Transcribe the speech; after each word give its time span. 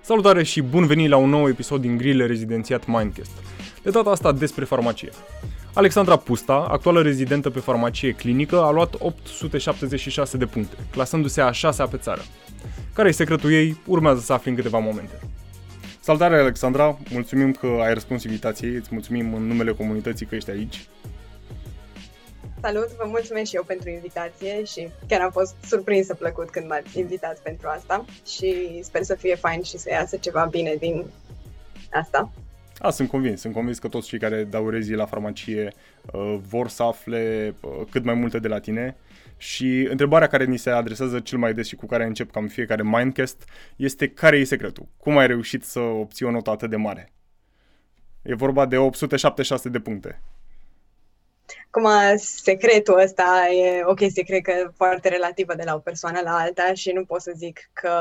Salutare 0.00 0.42
și 0.42 0.62
bun 0.62 0.86
venit 0.86 1.08
la 1.08 1.16
un 1.16 1.28
nou 1.28 1.48
episod 1.48 1.80
din 1.80 1.96
Grile 1.96 2.26
Rezidențiat 2.26 2.86
Mindcast. 2.86 3.30
De 3.82 3.90
data 3.90 4.10
asta 4.10 4.32
despre 4.32 4.64
farmacie. 4.64 5.10
Alexandra 5.74 6.16
Pusta, 6.16 6.66
actuală 6.70 7.02
rezidentă 7.02 7.50
pe 7.50 7.58
farmacie 7.58 8.12
clinică, 8.12 8.62
a 8.62 8.70
luat 8.70 8.94
876 8.98 10.36
de 10.36 10.46
puncte, 10.46 10.76
clasându-se 10.90 11.40
a 11.40 11.50
șasea 11.50 11.86
pe 11.86 11.96
țară. 11.96 12.22
Care 12.94 13.08
e 13.08 13.12
secretul 13.12 13.52
ei? 13.52 13.80
Urmează 13.86 14.20
să 14.20 14.32
afli 14.32 14.50
în 14.50 14.56
câteva 14.56 14.78
momente. 14.78 15.20
Salutare, 16.00 16.38
Alexandra! 16.38 16.98
Mulțumim 17.10 17.52
că 17.52 17.66
ai 17.82 17.92
răspuns 17.92 18.24
invitației, 18.24 18.74
îți 18.74 18.88
mulțumim 18.90 19.34
în 19.34 19.46
numele 19.46 19.72
comunității 19.72 20.26
că 20.26 20.34
ești 20.34 20.50
aici. 20.50 20.86
Salut, 22.62 22.88
vă 22.96 23.04
mulțumesc 23.06 23.48
și 23.48 23.56
eu 23.56 23.64
pentru 23.66 23.90
invitație 23.90 24.64
și 24.64 24.88
chiar 25.08 25.20
am 25.20 25.30
fost 25.30 25.54
surprinsă 25.64 26.14
plăcut 26.14 26.50
când 26.50 26.68
m-ați 26.68 26.98
invitat 26.98 27.38
pentru 27.38 27.68
asta 27.68 28.04
și 28.26 28.80
sper 28.82 29.02
să 29.02 29.14
fie 29.14 29.34
fain 29.34 29.62
și 29.62 29.78
să 29.78 29.88
iasă 29.90 30.16
ceva 30.16 30.44
bine 30.44 30.74
din 30.78 31.04
asta. 31.90 32.30
A, 32.78 32.90
sunt 32.90 33.08
convins, 33.08 33.40
sunt 33.40 33.54
convins 33.54 33.78
că 33.78 33.88
toți 33.88 34.08
cei 34.08 34.18
care 34.18 34.44
dau 34.44 34.68
rezii 34.68 34.94
la 34.94 35.06
farmacie 35.06 35.72
uh, 36.12 36.38
vor 36.48 36.68
să 36.68 36.82
afle 36.82 37.54
uh, 37.60 37.70
cât 37.90 38.04
mai 38.04 38.14
multe 38.14 38.38
de 38.38 38.48
la 38.48 38.60
tine 38.60 38.96
și 39.36 39.86
întrebarea 39.90 40.28
care 40.28 40.44
ni 40.44 40.56
se 40.56 40.70
adresează 40.70 41.20
cel 41.20 41.38
mai 41.38 41.54
des 41.54 41.66
și 41.66 41.76
cu 41.76 41.86
care 41.86 42.04
încep 42.04 42.30
cam 42.30 42.46
fiecare 42.46 42.82
Mindcast 42.82 43.44
este 43.76 44.08
care 44.08 44.36
e 44.36 44.44
secretul? 44.44 44.86
Cum 44.96 45.16
ai 45.16 45.26
reușit 45.26 45.64
să 45.64 45.80
obții 45.80 46.26
o 46.26 46.30
notă 46.30 46.50
atât 46.50 46.70
de 46.70 46.76
mare? 46.76 47.12
E 48.22 48.34
vorba 48.34 48.66
de 48.66 48.76
876 48.76 49.68
de 49.68 49.78
puncte. 49.78 50.20
Acum, 51.70 52.16
secretul 52.16 52.98
ăsta 52.98 53.48
e 53.52 53.84
o 53.84 53.94
chestie, 53.94 54.22
cred 54.22 54.42
că, 54.42 54.72
foarte 54.74 55.08
relativă 55.08 55.54
de 55.54 55.62
la 55.64 55.74
o 55.74 55.78
persoană 55.78 56.20
la 56.20 56.38
alta 56.38 56.74
și 56.74 56.92
nu 56.92 57.04
pot 57.04 57.20
să 57.20 57.32
zic 57.36 57.70
că 57.72 57.92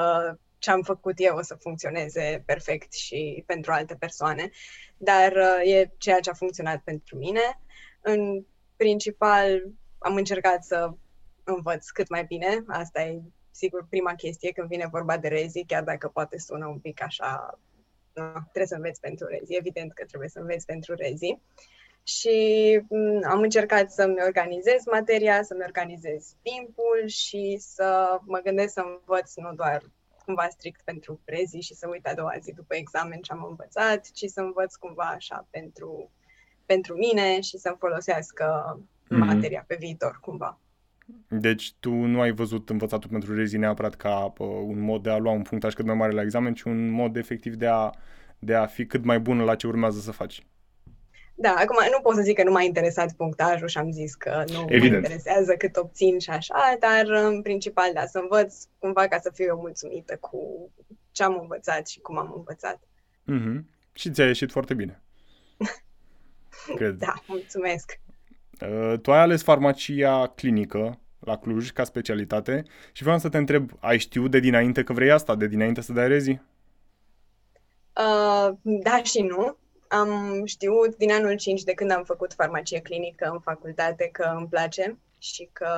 ce 0.58 0.72
am 0.72 0.82
făcut 0.82 1.14
eu 1.18 1.36
o 1.36 1.42
să 1.42 1.56
funcționeze 1.56 2.44
perfect 2.46 2.94
și 2.94 3.44
pentru 3.46 3.72
alte 3.72 3.96
persoane, 3.96 4.50
dar 4.98 5.32
uh, 5.32 5.74
e 5.74 5.92
ceea 5.98 6.20
ce 6.20 6.30
a 6.30 6.34
funcționat 6.34 6.82
pentru 6.84 7.18
mine. 7.18 7.60
În 8.02 8.46
principal, 8.76 9.64
am 9.98 10.16
încercat 10.16 10.64
să 10.64 10.92
învăț 11.44 11.90
cât 11.90 12.10
mai 12.10 12.24
bine. 12.24 12.64
Asta 12.68 13.02
e, 13.02 13.22
sigur, 13.52 13.86
prima 13.90 14.14
chestie 14.16 14.52
când 14.52 14.68
vine 14.68 14.88
vorba 14.92 15.18
de 15.18 15.28
rezi, 15.28 15.64
chiar 15.66 15.84
dacă 15.84 16.08
poate 16.08 16.40
sună 16.40 16.68
un 16.68 16.80
pic 16.80 17.02
așa, 17.02 17.60
nu, 18.14 18.24
trebuie 18.42 18.68
să 18.68 18.76
înveți 18.76 19.00
pentru 19.00 19.28
rezi. 19.28 19.56
Evident 19.56 19.94
că 19.94 20.06
trebuie 20.06 20.30
să 20.30 20.40
înveți 20.40 20.66
pentru 20.66 20.96
rezi. 20.96 21.26
Uh, 21.26 21.40
și 22.08 22.36
mm, 22.90 23.22
am 23.30 23.42
încercat 23.42 23.92
să-mi 23.92 24.16
organizez 24.26 24.86
materia, 24.92 25.44
să-mi 25.44 25.64
organizez 25.66 26.36
timpul 26.42 27.08
și 27.08 27.58
să 27.60 28.20
mă 28.26 28.40
gândesc 28.44 28.74
să 28.74 28.84
învăț 28.86 29.36
nu 29.36 29.54
doar 29.54 29.82
cumva 30.26 30.48
strict 30.50 30.82
pentru 30.84 31.22
prezi 31.26 31.58
și 31.58 31.74
să 31.74 31.88
uit 31.92 32.08
a 32.08 32.14
doua 32.14 32.34
zi 32.42 32.54
după 32.54 32.76
examen 32.76 33.20
ce 33.20 33.32
am 33.32 33.46
învățat, 33.50 34.12
ci 34.12 34.26
să 34.26 34.42
învăț 34.42 34.76
cumva 34.76 35.04
așa 35.04 35.48
pentru, 35.50 36.12
pentru 36.66 36.96
mine 36.96 37.42
și 37.42 37.58
să-mi 37.58 37.76
folosească 37.80 38.78
mm-hmm. 38.80 39.18
materia 39.18 39.64
pe 39.68 39.76
viitor 39.80 40.18
cumva. 40.22 40.60
Deci 41.28 41.74
tu 41.80 41.92
nu 41.92 42.22
ai 42.22 42.32
văzut 42.32 42.70
învățatul 42.70 43.10
pentru 43.10 43.36
rezi 43.36 43.58
neapărat 43.58 43.96
ca 43.96 44.34
uh, 44.38 44.48
un 44.48 44.80
mod 44.80 45.04
de 45.04 45.10
a 45.10 45.18
lua 45.18 45.32
un 45.32 45.42
punctaj 45.42 45.74
cât 45.74 45.86
mai 45.86 45.96
mare 45.96 46.12
la 46.12 46.22
examen, 46.22 46.54
ci 46.54 46.62
un 46.62 46.90
mod 46.90 47.16
efectiv 47.16 47.56
de 47.56 47.68
a, 47.68 47.90
de 48.40 48.56
a 48.56 48.66
fi 48.66 48.86
cât 48.86 49.04
mai 49.04 49.20
bun 49.20 49.40
la 49.40 49.56
ce 49.56 49.68
urmează 49.68 50.00
să 50.00 50.12
faci. 50.12 50.46
Da, 51.40 51.54
acum 51.58 51.78
nu 51.92 52.00
pot 52.02 52.16
să 52.16 52.22
zic 52.22 52.36
că 52.36 52.44
nu 52.44 52.52
m-a 52.52 52.62
interesat 52.62 53.14
punctajul 53.14 53.68
și 53.68 53.78
am 53.78 53.92
zis 53.92 54.16
că 54.16 54.44
nu 54.54 54.66
Evident. 54.68 54.92
mă 54.92 54.98
interesează 54.98 55.56
cât 55.56 55.76
obțin 55.76 56.20
și 56.20 56.30
așa, 56.30 56.76
dar 56.80 57.06
în 57.08 57.42
principal, 57.42 57.94
da, 57.94 58.06
să 58.06 58.20
învăț 58.20 58.56
cumva 58.80 59.08
ca 59.08 59.20
să 59.20 59.32
fiu 59.34 59.46
eu 59.46 59.58
mulțumită 59.58 60.18
cu 60.20 60.70
ce 61.12 61.24
am 61.24 61.38
învățat 61.42 61.88
și 61.88 62.00
cum 62.00 62.18
am 62.18 62.34
învățat. 62.36 62.80
Mm-hmm. 63.32 63.64
Și 63.94 64.12
ți-a 64.12 64.26
ieșit 64.26 64.52
foarte 64.52 64.74
bine. 64.74 65.02
Cred. 66.76 66.96
Da, 66.96 67.14
mulțumesc. 67.28 68.00
Uh, 68.62 68.94
tu 69.02 69.12
ai 69.12 69.20
ales 69.20 69.44
farmacia 69.44 70.28
clinică 70.28 71.00
la 71.20 71.38
Cluj 71.38 71.70
ca 71.70 71.84
specialitate 71.84 72.64
și 72.92 73.04
vreau 73.04 73.18
să 73.18 73.30
te 73.30 73.38
întreb, 73.38 73.72
ai 73.80 73.98
știut 73.98 74.32
de 74.32 74.40
dinainte 74.40 74.84
că 74.84 74.94
vrei 74.94 75.12
asta, 75.12 75.36
de 75.36 75.48
dinainte 75.48 75.82
să 75.82 75.94
dai 75.94 76.08
rezi? 76.08 76.30
Uh, 76.30 76.38
da 78.64 79.04
și 79.04 79.22
nu. 79.22 79.58
Am 79.88 80.46
știut 80.46 80.96
din 80.96 81.12
anul 81.12 81.36
5 81.36 81.64
de 81.64 81.74
când 81.74 81.92
am 81.92 82.04
făcut 82.04 82.34
farmacie 82.34 82.80
clinică 82.80 83.30
în 83.32 83.40
facultate 83.40 84.10
că 84.12 84.34
îmi 84.38 84.48
place 84.48 84.98
și 85.18 85.50
că 85.54 85.70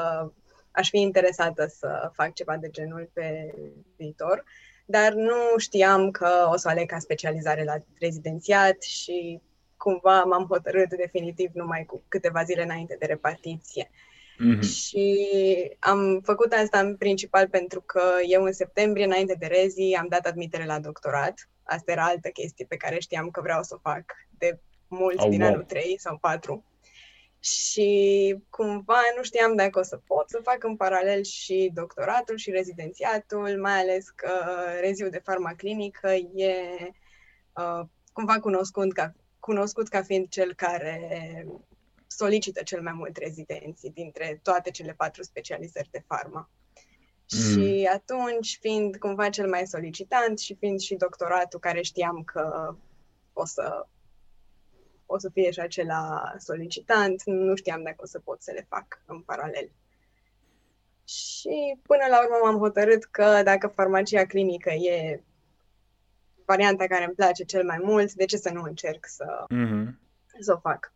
aș 0.71 0.89
fi 0.89 0.99
interesată 0.99 1.65
să 1.65 2.11
fac 2.13 2.33
ceva 2.33 2.57
de 2.57 2.69
genul 2.69 3.09
pe 3.13 3.53
viitor, 3.95 4.43
dar 4.85 5.13
nu 5.13 5.57
știam 5.57 6.11
că 6.11 6.49
o 6.51 6.57
să 6.57 6.69
aleg 6.69 6.87
ca 6.87 6.99
specializare 6.99 7.63
la 7.63 7.75
rezidențiat 7.99 8.81
și 8.81 9.41
cumva 9.77 10.23
m-am 10.23 10.45
hotărât 10.49 10.89
definitiv 10.89 11.51
numai 11.53 11.85
cu 11.85 12.03
câteva 12.07 12.43
zile 12.43 12.63
înainte 12.63 12.95
de 12.99 13.05
repartiție. 13.05 13.89
Mm-hmm. 13.89 14.59
Și 14.61 15.19
am 15.79 16.21
făcut 16.23 16.51
asta 16.53 16.79
în 16.79 16.95
principal 16.95 17.47
pentru 17.47 17.81
că 17.81 18.01
eu 18.27 18.43
în 18.43 18.51
septembrie, 18.51 19.05
înainte 19.05 19.35
de 19.39 19.45
rezi, 19.45 19.95
am 19.95 20.07
dat 20.09 20.25
admitere 20.25 20.65
la 20.65 20.79
doctorat 20.79 21.49
Asta 21.69 21.91
era 21.91 22.03
altă 22.03 22.29
chestie 22.29 22.65
pe 22.65 22.77
care 22.77 22.99
știam 22.99 23.29
că 23.29 23.41
vreau 23.41 23.63
să 23.63 23.75
o 23.75 23.89
fac 23.89 24.03
de 24.37 24.59
mulți 24.87 25.23
oh, 25.23 25.29
din 25.29 25.41
wow. 25.41 25.49
anul 25.49 25.63
3 25.63 25.99
sau 25.99 26.17
4. 26.17 26.63
Și 27.39 28.35
cumva 28.49 28.99
nu 29.15 29.23
știam 29.23 29.55
dacă 29.55 29.79
o 29.79 29.83
să 29.83 29.97
pot 29.97 30.29
să 30.29 30.39
fac 30.43 30.63
în 30.63 30.75
paralel 30.75 31.23
și 31.23 31.71
doctoratul 31.73 32.37
și 32.37 32.51
rezidențiatul, 32.51 33.59
mai 33.61 33.79
ales 33.79 34.09
că 34.09 34.31
reziul 34.79 35.09
de 35.09 35.21
farmaclinică 35.23 36.11
e 36.35 36.53
uh, 37.53 37.87
cumva 38.13 38.39
cunoscut 38.39 38.93
ca, 38.93 39.13
cunoscut 39.39 39.87
ca 39.87 40.01
fiind 40.01 40.27
cel 40.27 40.53
care 40.53 41.45
solicită 42.07 42.63
cel 42.63 42.81
mai 42.81 42.93
mult 42.93 43.17
rezidenții 43.17 43.91
dintre 43.91 44.39
toate 44.43 44.71
cele 44.71 44.93
patru 44.93 45.23
specializări 45.23 45.89
de 45.91 46.03
farma. 46.07 46.49
Și 47.29 47.85
mm. 47.87 47.93
atunci, 47.93 48.57
fiind 48.61 48.97
cumva 48.97 49.29
cel 49.29 49.49
mai 49.49 49.67
solicitant 49.67 50.39
și 50.39 50.55
fiind 50.55 50.79
și 50.79 50.95
doctoratul 50.95 51.59
care 51.59 51.81
știam 51.81 52.23
că 52.23 52.75
o 53.33 53.45
să, 53.45 53.85
o 55.05 55.17
să 55.17 55.29
fie 55.29 55.51
și 55.51 55.59
acela 55.59 56.33
solicitant, 56.37 57.23
nu 57.25 57.55
știam 57.55 57.83
dacă 57.83 57.97
o 57.99 58.05
să 58.05 58.19
pot 58.19 58.41
să 58.41 58.51
le 58.51 58.65
fac 58.69 59.01
în 59.05 59.21
paralel. 59.21 59.71
Și 61.03 61.79
până 61.81 62.03
la 62.09 62.21
urmă 62.21 62.35
m-am 62.43 62.57
hotărât 62.57 63.03
că 63.03 63.41
dacă 63.43 63.67
farmacia 63.67 64.25
clinică 64.25 64.69
e 64.69 65.23
varianta 66.45 66.87
care 66.87 67.05
îmi 67.05 67.15
place 67.15 67.43
cel 67.43 67.65
mai 67.65 67.77
mult, 67.81 68.13
de 68.13 68.25
ce 68.25 68.37
să 68.37 68.51
nu 68.53 68.61
încerc 68.61 69.05
să, 69.07 69.45
mm-hmm. 69.53 69.85
să 70.39 70.53
o 70.53 70.59
fac? 70.59 70.93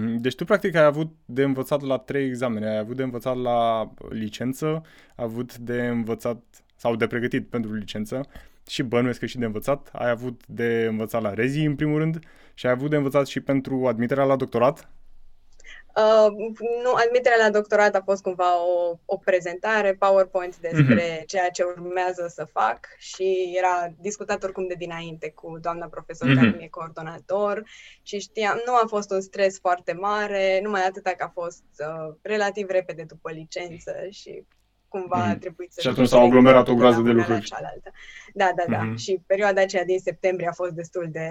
Mhm. 0.00 0.16
Deci 0.20 0.34
tu 0.34 0.44
practic 0.44 0.74
ai 0.74 0.84
avut 0.84 1.14
de 1.24 1.42
învățat 1.42 1.80
la 1.82 1.98
trei 1.98 2.26
examene, 2.26 2.68
ai 2.68 2.78
avut 2.78 2.96
de 2.96 3.02
învățat 3.02 3.36
la 3.36 3.90
licență, 4.08 4.82
ai 5.16 5.24
avut 5.24 5.56
de 5.58 5.86
învățat 5.86 6.42
sau 6.76 6.96
de 6.96 7.06
pregătit 7.06 7.48
pentru 7.48 7.72
licență 7.72 8.20
și 8.68 8.82
bănuiesc 8.82 9.18
că 9.18 9.26
și 9.26 9.38
de 9.38 9.44
învățat, 9.44 9.90
ai 9.92 10.10
avut 10.10 10.46
de 10.46 10.86
învățat 10.88 11.22
la 11.22 11.34
rezi 11.34 11.60
în 11.60 11.74
primul 11.74 11.98
rând 11.98 12.18
și 12.54 12.66
ai 12.66 12.72
avut 12.72 12.90
de 12.90 12.96
învățat 12.96 13.26
și 13.26 13.40
pentru 13.40 13.86
admiterea 13.86 14.24
la 14.24 14.36
doctorat? 14.36 14.90
Uh, 15.96 16.32
nu, 16.82 16.92
admiterea 17.06 17.44
la 17.44 17.50
doctorat 17.50 17.94
a 17.94 18.02
fost 18.04 18.22
cumva 18.22 18.64
o, 18.64 18.98
o 19.04 19.16
prezentare, 19.16 19.94
PowerPoint 19.94 20.58
despre 20.58 21.18
mm-hmm. 21.18 21.26
ceea 21.26 21.50
ce 21.50 21.62
urmează 21.62 22.26
să 22.28 22.48
fac 22.52 22.86
și 22.98 23.54
era 23.58 23.94
discutat 24.00 24.42
oricum 24.42 24.66
de 24.66 24.74
dinainte 24.78 25.30
cu 25.30 25.58
doamna 25.60 25.86
profesor 25.86 26.28
mm-hmm. 26.28 26.34
care 26.34 26.54
mi-e 26.56 26.68
coordonator 26.68 27.62
și 28.02 28.18
știam, 28.18 28.62
nu 28.66 28.74
a 28.74 28.84
fost 28.86 29.10
un 29.10 29.20
stres 29.20 29.58
foarte 29.58 29.92
mare, 29.92 30.60
numai 30.62 30.86
atâta 30.86 31.10
că 31.10 31.24
a 31.24 31.40
fost 31.40 31.64
uh, 31.78 32.14
relativ 32.22 32.68
repede 32.68 33.02
după 33.02 33.30
licență 33.30 33.92
și 34.10 34.44
cumva 34.88 35.16
mm. 35.16 35.30
a 35.30 35.36
trebuit 35.36 35.72
să... 35.72 35.80
Și 35.80 35.88
atunci 35.88 36.08
s-au 36.08 36.24
aglomerat 36.24 36.68
o 36.68 36.74
groază 36.74 37.00
de 37.00 37.10
lucruri. 37.10 37.44
Cealaltă. 37.44 37.90
Da, 38.34 38.50
da, 38.56 38.64
da. 38.68 38.90
Mm-hmm. 38.90 38.96
Și 38.96 39.22
perioada 39.26 39.60
aceea 39.60 39.84
din 39.84 39.98
septembrie 39.98 40.48
a 40.48 40.52
fost 40.52 40.72
destul 40.72 41.08
de 41.10 41.30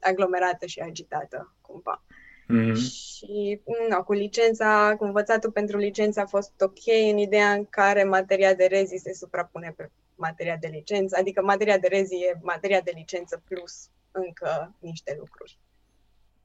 aglomerată 0.00 0.66
și 0.66 0.80
agitată, 0.80 1.54
cumva. 1.60 2.02
Mm-hmm. 2.48 2.74
Și 2.74 3.60
no, 3.88 4.04
cu 4.04 4.12
licența, 4.12 4.94
cu 4.98 5.04
învățatul 5.04 5.50
pentru 5.50 5.76
licență 5.76 6.20
a 6.20 6.26
fost 6.26 6.60
ok 6.60 6.86
în 7.10 7.18
ideea 7.18 7.52
în 7.52 7.64
care 7.64 8.04
materia 8.04 8.54
de 8.54 8.64
rezi 8.64 8.96
se 8.96 9.14
suprapune 9.14 9.74
pe 9.76 9.90
materia 10.14 10.56
de 10.56 10.66
licență, 10.66 11.16
adică 11.18 11.42
materia 11.42 11.78
de 11.78 11.88
rezi 11.88 12.14
e 12.14 12.38
materia 12.42 12.80
de 12.80 12.92
licență 12.94 13.42
plus 13.48 13.90
încă 14.10 14.74
niște 14.78 15.16
lucruri. 15.18 15.58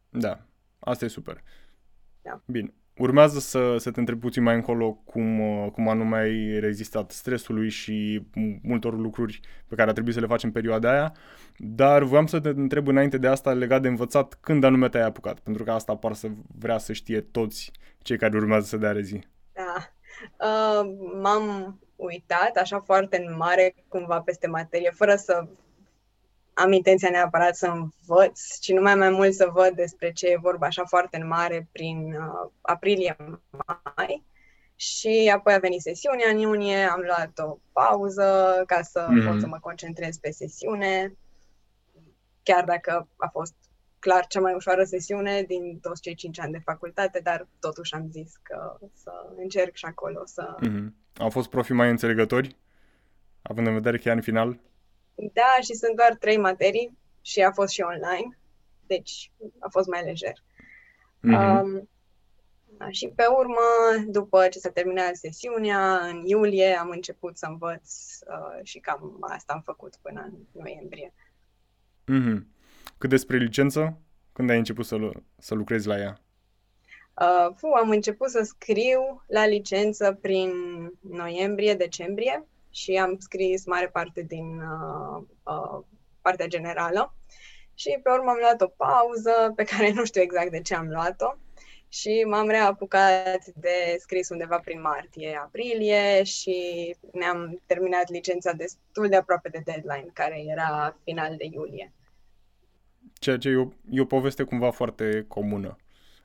Da, 0.09 0.45
asta 0.79 1.05
e 1.05 1.07
super. 1.07 1.43
Da. 2.21 2.41
Bine. 2.45 2.73
Urmează 3.01 3.39
să, 3.39 3.77
să 3.77 3.91
te 3.91 3.99
întreb 3.99 4.19
puțin 4.19 4.43
mai 4.43 4.55
încolo 4.55 4.91
cum, 4.91 5.39
cum 5.73 5.89
anume 5.89 6.17
ai 6.17 6.59
rezistat 6.59 7.11
stresului 7.11 7.69
și 7.69 8.25
multor 8.61 8.97
lucruri 8.97 9.39
pe 9.67 9.75
care 9.75 9.89
a 9.89 9.93
trebuit 9.93 10.13
să 10.13 10.19
le 10.19 10.27
faci 10.27 10.43
în 10.43 10.51
perioada 10.51 10.91
aia, 10.91 11.13
dar 11.57 12.03
voiam 12.03 12.25
să 12.25 12.39
te 12.39 12.49
întreb 12.49 12.87
înainte 12.87 13.17
de 13.17 13.27
asta 13.27 13.53
legat 13.53 13.81
de 13.81 13.87
învățat 13.87 14.37
când 14.41 14.63
anume 14.63 14.89
te-ai 14.89 15.03
apucat, 15.03 15.39
pentru 15.39 15.63
că 15.63 15.71
asta 15.71 15.95
par 15.95 16.13
să 16.13 16.27
vrea 16.57 16.77
să 16.77 16.93
știe 16.93 17.21
toți 17.21 17.71
cei 18.01 18.17
care 18.17 18.37
urmează 18.37 18.65
să 18.65 18.77
dea 18.77 18.91
rezi. 18.91 19.19
Da, 19.53 19.93
uh, 20.45 20.95
m-am 21.21 21.79
uitat 21.95 22.55
așa 22.55 22.79
foarte 22.79 23.23
în 23.27 23.35
mare 23.37 23.75
cumva 23.87 24.21
peste 24.21 24.47
materie, 24.47 24.91
fără 24.95 25.15
să 25.15 25.47
am 26.61 26.71
intenția 26.71 27.09
neapărat 27.09 27.55
să 27.55 27.67
învăț, 27.67 28.57
ci 28.59 28.71
numai 28.71 28.95
mai 28.95 29.09
mult 29.09 29.33
să 29.33 29.49
văd 29.53 29.69
despre 29.69 30.11
ce 30.11 30.27
e 30.27 30.37
vorba 30.41 30.65
așa 30.65 30.85
foarte 30.85 31.17
în 31.17 31.27
mare 31.27 31.67
prin 31.71 32.13
uh, 32.13 32.49
aprilie-mai. 32.61 34.23
Și 34.75 35.31
apoi 35.33 35.53
a 35.53 35.59
venit 35.59 35.81
sesiunea 35.81 36.29
în 36.29 36.37
iunie, 36.37 36.83
am 36.83 37.01
luat 37.05 37.31
o 37.49 37.57
pauză 37.71 38.63
ca 38.65 38.81
să 38.81 39.07
mm-hmm. 39.09 39.27
pot 39.27 39.39
să 39.39 39.47
mă 39.47 39.57
concentrez 39.61 40.17
pe 40.17 40.31
sesiune, 40.31 41.15
chiar 42.43 42.63
dacă 42.63 43.07
a 43.17 43.27
fost 43.31 43.53
clar 43.99 44.27
cea 44.27 44.39
mai 44.39 44.53
ușoară 44.53 44.83
sesiune 44.83 45.41
din 45.41 45.79
toți 45.79 46.01
cei 46.01 46.15
cinci 46.15 46.39
ani 46.39 46.51
de 46.51 46.61
facultate, 46.63 47.19
dar 47.23 47.47
totuși 47.59 47.93
am 47.93 48.07
zis 48.09 48.31
că 48.41 48.77
să 48.93 49.11
încerc 49.37 49.75
și 49.75 49.85
acolo 49.85 50.21
să... 50.25 50.55
Mm-hmm. 50.65 50.89
Au 51.17 51.29
fost 51.29 51.49
profii 51.49 51.75
mai 51.75 51.89
înțelegători, 51.89 52.57
având 53.41 53.67
în 53.67 53.73
vedere 53.73 53.97
că 53.97 54.09
e 54.09 54.11
în 54.11 54.21
final? 54.21 54.59
Da, 55.33 55.61
și 55.61 55.73
sunt 55.73 55.95
doar 55.95 56.15
trei 56.15 56.37
materii 56.37 56.97
și 57.21 57.41
a 57.41 57.51
fost 57.51 57.71
și 57.71 57.81
online, 57.81 58.37
deci 58.87 59.31
a 59.59 59.69
fost 59.69 59.87
mai 59.87 60.03
lejer. 60.03 60.33
Mm-hmm. 61.23 61.61
Um, 61.61 61.89
și 62.89 63.07
pe 63.07 63.25
urmă, 63.25 63.59
după 64.07 64.47
ce 64.47 64.59
s-a 64.59 64.69
terminat 64.69 65.15
sesiunea, 65.15 65.97
în 66.05 66.25
iulie 66.25 66.73
am 66.73 66.89
început 66.89 67.37
să 67.37 67.45
învăț 67.49 67.93
uh, 68.27 68.59
și 68.63 68.79
cam 68.79 69.17
asta 69.21 69.53
am 69.53 69.61
făcut 69.65 69.95
până 70.01 70.21
în 70.21 70.61
noiembrie. 70.61 71.13
Mm-hmm. 72.03 72.45
Cât 72.97 73.09
despre 73.09 73.37
licență, 73.37 73.97
când 74.33 74.49
ai 74.49 74.57
început 74.57 74.85
să, 74.85 75.11
să 75.37 75.53
lucrezi 75.55 75.87
la 75.87 75.97
ea? 75.97 76.21
Uh, 77.21 77.53
fu, 77.55 77.67
am 77.67 77.89
început 77.89 78.29
să 78.29 78.41
scriu 78.43 79.23
la 79.27 79.45
licență 79.45 80.17
prin 80.21 80.51
noiembrie-decembrie 80.99 82.45
și 82.71 82.91
am 82.91 83.17
scris 83.19 83.65
mare 83.65 83.87
parte 83.87 84.21
din 84.21 84.61
uh, 84.61 85.23
uh, 85.43 85.83
partea 86.21 86.47
generală. 86.47 87.15
Și 87.73 87.99
pe 88.03 88.09
urmă 88.09 88.29
am 88.29 88.37
luat 88.39 88.61
o 88.61 88.67
pauză 88.67 89.53
pe 89.55 89.63
care 89.63 89.91
nu 89.91 90.05
știu 90.05 90.21
exact 90.21 90.51
de 90.51 90.61
ce 90.61 90.75
am 90.75 90.87
luat-o 90.87 91.35
și 91.93 92.25
m-am 92.27 92.47
reapucat 92.47 93.45
de 93.45 93.95
scris 93.99 94.29
undeva 94.29 94.59
prin 94.59 94.81
martie-aprilie 94.81 96.23
și 96.23 96.55
ne-am 97.13 97.61
terminat 97.65 98.09
licența 98.09 98.51
destul 98.51 99.07
de 99.09 99.15
aproape 99.15 99.49
de 99.49 99.61
deadline, 99.65 100.09
care 100.13 100.43
era 100.47 100.97
final 101.03 101.35
de 101.37 101.45
iulie. 101.51 101.93
Ceea 103.19 103.37
ce 103.37 103.49
e 103.49 103.55
o, 103.55 103.67
e 103.89 104.01
o 104.01 104.05
poveste 104.05 104.43
cumva 104.43 104.71
foarte 104.71 105.25
comună. 105.27 105.75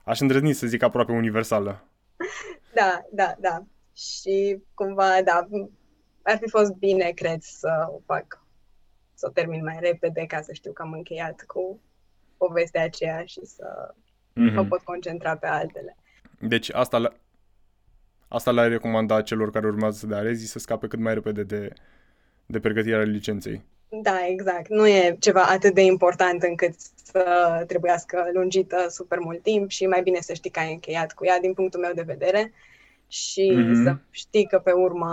Aș 0.05 0.21
îndrăzni 0.21 0.53
să 0.53 0.67
zic 0.67 0.83
aproape 0.83 1.13
universală. 1.13 1.85
Da, 2.75 3.05
da, 3.11 3.35
da. 3.39 3.65
Și 3.95 4.63
cumva, 4.75 5.23
da, 5.25 5.47
ar 6.31 6.39
fi 6.39 6.49
fost 6.49 6.73
bine, 6.73 7.11
cred, 7.11 7.43
să 7.43 7.87
o 7.89 8.01
fac, 8.07 8.43
să 9.15 9.27
o 9.29 9.33
termin 9.33 9.63
mai 9.65 9.77
repede 9.81 10.25
ca 10.27 10.41
să 10.41 10.53
știu 10.53 10.73
că 10.73 10.83
am 10.83 10.93
încheiat 10.93 11.45
cu 11.47 11.81
povestea 12.37 12.83
aceea 12.83 13.25
și 13.25 13.41
să 13.45 13.95
mm-hmm. 13.95 14.55
mă 14.55 14.65
pot 14.65 14.81
concentra 14.81 15.37
pe 15.37 15.47
altele. 15.47 15.97
Deci 16.41 16.73
asta, 16.73 17.17
asta 18.29 18.51
le-ai 18.51 18.69
recomanda 18.69 19.23
celor 19.23 19.51
care 19.51 19.67
urmează 19.67 19.99
să 19.99 20.07
dea 20.07 20.21
rezi 20.21 20.47
să 20.47 20.59
scape 20.59 20.87
cât 20.87 20.99
mai 20.99 21.15
repede 21.15 21.43
de, 21.43 21.73
de 22.47 22.61
pregătirea 22.61 23.03
licenței. 23.03 23.65
Da, 23.89 24.27
exact. 24.27 24.69
Nu 24.69 24.87
e 24.87 25.17
ceva 25.21 25.43
atât 25.43 25.75
de 25.75 25.83
important 25.83 26.43
încât 26.43 26.75
să 27.13 27.65
trebuiască 27.67 28.31
lungită 28.33 28.87
super 28.89 29.19
mult 29.19 29.43
timp 29.43 29.71
și 29.71 29.87
mai 29.87 30.03
bine 30.03 30.21
să 30.21 30.33
știi 30.35 30.51
că 30.51 30.61
ai 30.61 30.73
încheiat 30.73 31.13
cu 31.13 31.25
ea 31.25 31.41
din 31.41 31.55
punctul 31.55 31.81
meu 31.81 31.93
de 31.95 32.03
vedere 32.03 32.53
și 33.09 33.53
mm-hmm. 33.55 33.83
să 33.85 33.97
știi 34.11 34.47
că 34.47 34.59
pe 34.59 34.73
urmă 34.73 35.09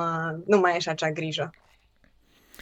nu 0.45 0.60
mai 0.60 0.75
ești 0.75 0.90
acea 0.90 1.12
grijă. 1.12 1.51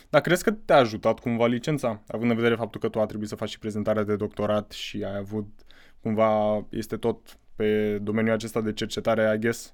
Dar 0.09 0.21
crezi 0.21 0.43
că 0.43 0.51
te-a 0.51 0.75
ajutat 0.75 1.19
cumva 1.19 1.45
licența, 1.45 2.01
având 2.07 2.29
în 2.29 2.35
vedere 2.35 2.55
faptul 2.55 2.79
că 2.79 2.89
tu 2.89 2.99
a 2.99 3.05
trebuit 3.05 3.29
să 3.29 3.35
faci 3.35 3.49
și 3.49 3.59
prezentarea 3.59 4.03
de 4.03 4.15
doctorat 4.15 4.71
și 4.71 5.03
ai 5.03 5.17
avut 5.17 5.47
cumva, 6.01 6.65
este 6.69 6.97
tot 6.97 7.39
pe 7.55 7.97
domeniul 7.97 8.33
acesta 8.33 8.61
de 8.61 8.73
cercetare, 8.73 9.33
I 9.35 9.39
guess? 9.39 9.71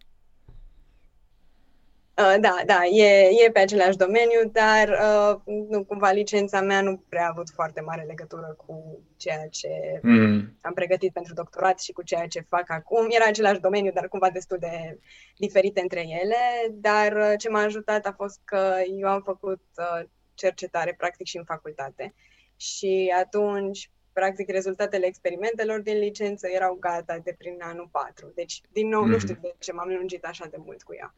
Uh, 2.17 2.35
da, 2.39 2.55
da, 2.65 2.85
e, 2.85 3.29
e 3.45 3.51
pe 3.51 3.59
același 3.59 3.97
domeniu, 3.97 4.49
dar 4.51 4.89
uh, 4.89 5.39
nu, 5.69 5.83
cumva 5.83 6.11
licența 6.11 6.61
mea 6.61 6.81
nu 6.81 7.03
prea 7.09 7.25
a 7.25 7.29
avut 7.31 7.49
foarte 7.49 7.81
mare 7.81 8.03
legătură 8.03 8.55
cu 8.65 8.99
ceea 9.17 9.47
ce 9.47 9.99
mm. 10.01 10.57
am 10.61 10.73
pregătit 10.73 11.13
pentru 11.13 11.33
doctorat 11.33 11.79
și 11.79 11.91
cu 11.91 12.03
ceea 12.03 12.27
ce 12.27 12.45
fac 12.49 12.71
acum. 12.71 13.07
Era 13.09 13.25
același 13.25 13.59
domeniu, 13.59 13.91
dar 13.91 14.07
cumva 14.07 14.29
destul 14.29 14.57
de 14.59 14.99
diferite 15.37 15.81
între 15.81 15.99
ele, 15.99 16.35
dar 16.71 17.13
uh, 17.13 17.33
ce 17.37 17.49
m-a 17.49 17.61
ajutat 17.61 18.05
a 18.05 18.13
fost 18.17 18.39
că 18.43 18.75
eu 18.99 19.07
am 19.07 19.21
făcut 19.21 19.61
uh, 19.77 20.07
cercetare 20.33 20.93
practic 20.97 21.25
și 21.25 21.37
în 21.37 21.43
facultate 21.43 22.13
și 22.55 23.13
atunci 23.17 23.91
practic 24.13 24.49
rezultatele 24.49 25.05
experimentelor 25.05 25.81
din 25.81 25.97
licență 25.97 26.47
erau 26.47 26.77
gata 26.79 27.17
de 27.23 27.35
prin 27.37 27.57
anul 27.61 27.89
4. 27.91 28.31
Deci, 28.35 28.61
din 28.71 28.87
nou, 28.87 29.03
mm. 29.03 29.09
nu 29.09 29.17
știu 29.17 29.37
de 29.41 29.55
ce 29.59 29.71
m-am 29.71 29.89
lungit 29.89 30.25
așa 30.25 30.45
de 30.45 30.57
mult 30.59 30.83
cu 30.83 30.95
ea. 30.95 31.13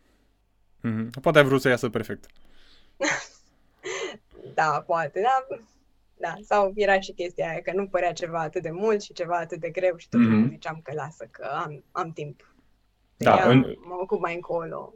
Mm-hmm. 0.88 1.22
Poate 1.22 1.38
ai 1.38 1.44
vrut 1.44 1.62
să 1.62 1.70
iasă 1.70 1.90
perfect. 1.90 2.26
da, 4.60 4.84
poate, 4.86 5.22
da. 5.22 5.58
Da, 6.22 6.34
sau 6.42 6.72
era 6.76 7.00
și 7.00 7.12
chestia 7.12 7.50
aia 7.50 7.62
că 7.62 7.72
nu 7.76 7.88
părea 7.88 8.14
ceva 8.14 8.40
atât 8.40 8.62
de 8.62 8.72
mult 8.72 9.02
și 9.02 9.14
ceva 9.14 9.36
atât 9.38 9.60
de 9.60 9.70
greu 9.70 9.98
și 9.98 10.10
tot 10.10 10.20
mm-hmm. 10.20 10.50
ziceam 10.50 10.80
că 10.84 10.92
lasă, 10.96 11.28
că 11.32 11.44
am, 11.66 11.84
am 11.92 12.12
timp. 12.12 12.54
Da, 13.18 13.50
în... 13.50 13.60
mă 13.60 13.98
ocup 14.02 14.22
mai 14.22 14.34
încolo. 14.34 14.94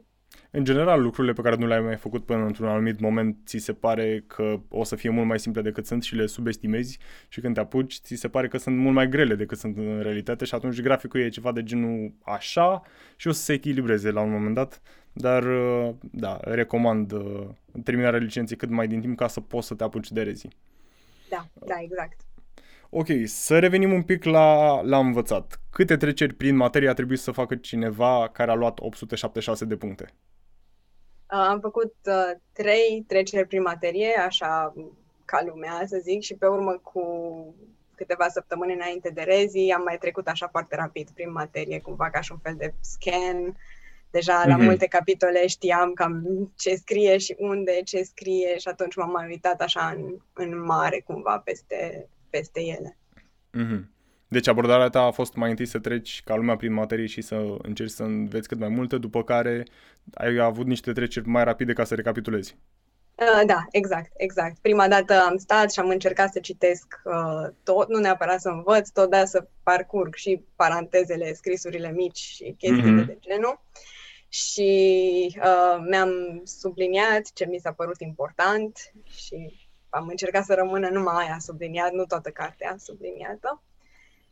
În 0.50 0.64
general, 0.64 1.02
lucrurile 1.02 1.32
pe 1.32 1.42
care 1.42 1.56
nu 1.56 1.66
le-ai 1.66 1.80
mai 1.80 1.96
făcut 1.96 2.24
până 2.24 2.44
într-un 2.44 2.68
anumit 2.68 3.00
moment, 3.00 3.36
ți 3.46 3.58
se 3.58 3.72
pare 3.72 4.24
că 4.26 4.60
o 4.68 4.84
să 4.84 4.96
fie 4.96 5.10
mult 5.10 5.26
mai 5.26 5.38
simple 5.38 5.62
decât 5.62 5.86
sunt 5.86 6.02
și 6.02 6.14
le 6.14 6.26
subestimezi 6.26 6.98
și 7.28 7.40
când 7.40 7.54
te 7.54 7.60
apuci, 7.60 8.00
ți 8.00 8.14
se 8.14 8.28
pare 8.28 8.48
că 8.48 8.58
sunt 8.58 8.76
mult 8.76 8.94
mai 8.94 9.08
grele 9.08 9.34
decât 9.34 9.58
sunt 9.58 9.76
în 9.76 10.00
realitate 10.02 10.44
și 10.44 10.54
atunci 10.54 10.80
graficul 10.80 11.20
e 11.20 11.28
ceva 11.28 11.52
de 11.52 11.62
genul 11.62 12.14
așa 12.22 12.82
și 13.16 13.28
o 13.28 13.32
să 13.32 13.42
se 13.42 13.52
echilibreze 13.52 14.10
la 14.10 14.20
un 14.20 14.30
moment 14.30 14.54
dat 14.54 14.82
dar, 15.16 15.42
uh, 15.42 15.94
da, 16.00 16.38
recomand 16.42 17.12
uh, 17.12 17.46
terminarea 17.84 18.18
licenței 18.18 18.56
cât 18.56 18.68
mai 18.70 18.86
din 18.86 19.00
timp 19.00 19.18
ca 19.18 19.28
să 19.28 19.40
poți 19.40 19.66
să 19.66 19.74
te 19.74 19.84
apuci 19.84 20.10
de 20.10 20.22
rezi. 20.22 20.48
Da, 21.28 21.46
da, 21.66 21.74
exact. 21.80 22.20
Ok, 22.90 23.06
să 23.24 23.58
revenim 23.58 23.92
un 23.92 24.02
pic 24.02 24.24
la, 24.24 24.80
la 24.80 24.98
învățat. 24.98 25.60
Câte 25.70 25.96
treceri 25.96 26.34
prin 26.34 26.56
materie 26.56 26.88
a 26.88 26.94
trebuit 26.94 27.18
să 27.18 27.30
facă 27.30 27.54
cineva 27.54 28.28
care 28.32 28.50
a 28.50 28.54
luat 28.54 28.78
876 28.80 29.64
de 29.64 29.76
puncte? 29.76 30.04
Uh, 31.32 31.46
am 31.48 31.60
făcut 31.60 31.94
uh, 32.04 32.38
trei 32.52 33.04
treceri 33.06 33.48
prin 33.48 33.62
materie, 33.62 34.14
așa 34.26 34.74
ca 35.24 35.44
lumea, 35.46 35.82
să 35.86 35.98
zic, 36.02 36.22
și 36.22 36.34
pe 36.34 36.46
urmă 36.46 36.80
cu 36.82 37.02
câteva 37.94 38.28
săptămâni 38.28 38.72
înainte 38.72 39.10
de 39.10 39.22
rezi 39.22 39.70
am 39.70 39.82
mai 39.82 39.98
trecut 39.98 40.26
așa 40.26 40.48
foarte 40.48 40.76
rapid 40.76 41.10
prin 41.10 41.32
materie, 41.32 41.80
cumva 41.80 42.10
ca 42.10 42.20
și 42.20 42.32
un 42.32 42.38
fel 42.38 42.54
de 42.56 42.74
scan 42.80 43.56
Deja 44.14 44.42
mm-hmm. 44.42 44.48
la 44.48 44.56
mhm. 44.56 44.64
multe 44.64 44.86
capitole 44.86 45.46
știam 45.46 45.92
cam 45.92 46.22
ce 46.56 46.74
scrie 46.74 47.18
și 47.18 47.34
unde, 47.38 47.80
ce 47.84 48.02
scrie 48.02 48.58
și 48.58 48.68
atunci 48.68 48.96
m-am 48.96 49.10
mai 49.10 49.26
uitat 49.26 49.60
așa 49.60 49.94
în, 49.96 50.16
în 50.32 50.64
mare 50.64 51.00
cumva 51.06 51.38
peste, 51.38 52.08
peste 52.30 52.60
ele. 52.60 52.96
Mm-hmm. 53.58 53.82
Deci 54.28 54.48
abordarea 54.48 54.88
ta 54.88 55.00
a 55.00 55.10
fost 55.10 55.34
mai 55.34 55.50
întâi 55.50 55.66
să 55.66 55.78
treci 55.78 56.22
ca 56.24 56.36
lumea 56.36 56.56
prin 56.56 56.72
materie 56.72 57.06
și 57.06 57.20
să 57.20 57.56
încerci 57.62 57.90
să 57.90 58.02
înveți 58.02 58.48
cât 58.48 58.58
mai 58.58 58.68
multe, 58.68 58.98
după 58.98 59.22
care 59.24 59.66
ai 60.14 60.38
avut 60.38 60.66
niște 60.66 60.92
treceri 60.92 61.28
mai 61.28 61.44
rapide 61.44 61.72
ca 61.72 61.84
să 61.84 61.94
recapitulezi. 61.94 62.56
Uh, 63.14 63.46
da, 63.46 63.64
exact, 63.70 64.12
exact. 64.16 64.58
Prima 64.60 64.88
dată 64.88 65.14
am 65.28 65.36
stat 65.36 65.72
și 65.72 65.80
am 65.80 65.88
încercat 65.88 66.32
să 66.32 66.38
citesc 66.38 67.00
uh, 67.04 67.52
tot, 67.62 67.88
nu 67.88 67.98
neapărat 67.98 68.40
să 68.40 68.48
învăț, 68.48 68.88
tot, 68.88 69.10
dar 69.10 69.26
să 69.26 69.46
parcurg 69.62 70.14
și 70.14 70.42
parantezele, 70.56 71.32
scrisurile 71.32 71.92
mici 71.92 72.18
și 72.18 72.54
chestiile 72.58 73.02
mm-hmm. 73.02 73.06
de 73.06 73.18
genul. 73.20 73.60
Uh, 73.60 73.92
și 74.34 75.36
uh, 75.38 75.84
mi-am 75.88 76.40
subliniat 76.44 77.32
ce 77.32 77.46
mi 77.46 77.58
s-a 77.58 77.72
părut 77.72 78.00
important 78.00 78.92
și 79.04 79.68
am 79.88 80.06
încercat 80.08 80.44
să 80.44 80.54
rămână 80.54 80.88
numai 80.88 81.24
aia 81.24 81.38
subliniat, 81.38 81.92
nu 81.92 82.04
toată 82.04 82.30
cartea 82.30 82.76
subliniată. 82.78 83.62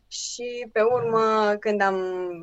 Și 0.08 0.68
pe 0.72 0.80
urmă, 0.80 1.56
când 1.60 1.80
am 1.80 1.96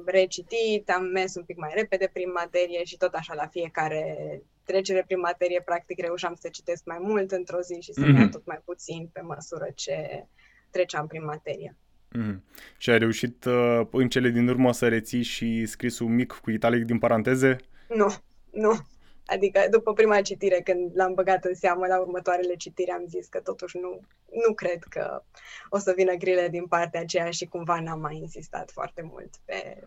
recitit, 0.05 0.89
am 0.89 1.03
mers 1.03 1.35
un 1.35 1.43
pic 1.43 1.57
mai 1.57 1.71
repede 1.73 2.09
prin 2.13 2.31
materie 2.31 2.83
și 2.83 2.97
tot 2.97 3.13
așa 3.13 3.33
la 3.33 3.47
fiecare 3.47 4.41
trecere 4.63 5.03
prin 5.07 5.19
materie, 5.19 5.61
practic 5.61 5.99
reușeam 5.99 6.35
să 6.35 6.49
citesc 6.49 6.85
mai 6.85 6.97
mult 6.99 7.31
într-o 7.31 7.61
zi 7.61 7.79
și 7.81 7.93
să 7.93 8.01
mm-hmm. 8.01 8.19
iau 8.19 8.27
tot 8.27 8.45
mai 8.45 8.61
puțin 8.65 9.09
pe 9.13 9.21
măsură 9.21 9.67
ce 9.75 10.27
treceam 10.69 11.07
prin 11.07 11.25
materie. 11.25 11.75
Mm. 12.11 12.43
Și 12.77 12.89
ai 12.89 12.97
reușit 12.97 13.45
uh, 13.45 13.81
în 13.91 14.09
cele 14.09 14.29
din 14.29 14.47
urmă 14.47 14.73
să 14.73 14.87
reții 14.87 15.21
și 15.21 15.65
scrisul 15.65 16.07
mic 16.07 16.31
cu 16.31 16.51
italic 16.51 16.83
din 16.83 16.99
paranteze? 16.99 17.55
Nu, 17.87 18.15
nu. 18.51 18.79
Adică 19.25 19.67
după 19.69 19.93
prima 19.93 20.21
citire, 20.21 20.61
când 20.61 20.91
l-am 20.95 21.13
băgat 21.13 21.45
în 21.45 21.53
seamă 21.53 21.85
la 21.87 21.99
următoarele 21.99 22.55
citiri, 22.55 22.91
am 22.91 23.05
zis 23.07 23.27
că 23.27 23.39
totuși 23.39 23.77
nu, 23.77 23.99
nu 24.45 24.53
cred 24.53 24.83
că 24.83 25.23
o 25.69 25.77
să 25.77 25.93
vină 25.95 26.13
grile 26.13 26.47
din 26.47 26.65
partea 26.65 26.99
aceea 26.99 27.29
și 27.29 27.45
cumva 27.45 27.79
n-am 27.79 27.99
mai 27.99 28.15
insistat 28.15 28.71
foarte 28.71 29.01
mult 29.01 29.29
pe... 29.45 29.77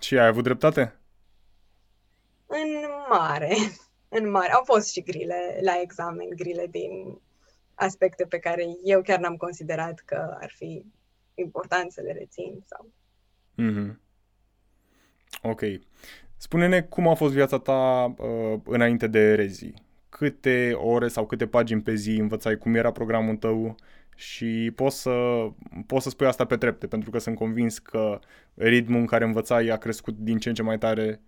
Și 0.00 0.18
ai 0.18 0.26
avut 0.26 0.42
dreptate? 0.42 0.96
În 2.46 2.68
mare, 3.08 3.56
în 4.18 4.30
mare. 4.30 4.52
Au 4.52 4.62
fost 4.64 4.92
și 4.92 5.02
grile 5.02 5.58
la 5.60 5.80
examen, 5.80 6.28
grile 6.28 6.66
din 6.70 7.20
aspecte 7.74 8.24
pe 8.24 8.38
care 8.38 8.64
eu 8.84 9.02
chiar 9.02 9.18
n-am 9.18 9.36
considerat 9.36 10.02
că 10.04 10.36
ar 10.40 10.52
fi 10.56 10.84
important 11.34 11.92
să 11.92 12.00
le 12.00 12.12
rețin. 12.12 12.64
Sau... 12.64 12.90
Mm-hmm. 13.58 13.96
Ok. 15.42 15.60
Spune-ne 16.36 16.82
cum 16.82 17.08
a 17.08 17.14
fost 17.14 17.32
viața 17.34 17.58
ta 17.58 18.14
uh, 18.18 18.60
înainte 18.64 19.06
de 19.06 19.34
rezi. 19.34 19.72
Câte 20.08 20.72
ore 20.72 21.08
sau 21.08 21.26
câte 21.26 21.46
pagini 21.46 21.82
pe 21.82 21.94
zi 21.94 22.10
învățai, 22.10 22.58
cum 22.58 22.74
era 22.74 22.92
programul 22.92 23.36
tău 23.36 23.74
și 24.14 24.72
poți 24.74 25.00
să, 25.00 25.46
poți 25.86 26.02
să 26.02 26.10
spui 26.10 26.26
asta 26.26 26.44
pe 26.44 26.56
trepte, 26.56 26.86
pentru 26.86 27.10
că 27.10 27.18
sunt 27.18 27.36
convins 27.36 27.78
că 27.78 28.18
ritmul 28.54 29.00
în 29.00 29.06
care 29.06 29.24
învățai 29.24 29.68
a 29.68 29.76
crescut 29.76 30.16
din 30.18 30.38
ce 30.38 30.48
în 30.48 30.54
ce 30.54 30.62
mai 30.62 30.78
tare 30.78 31.20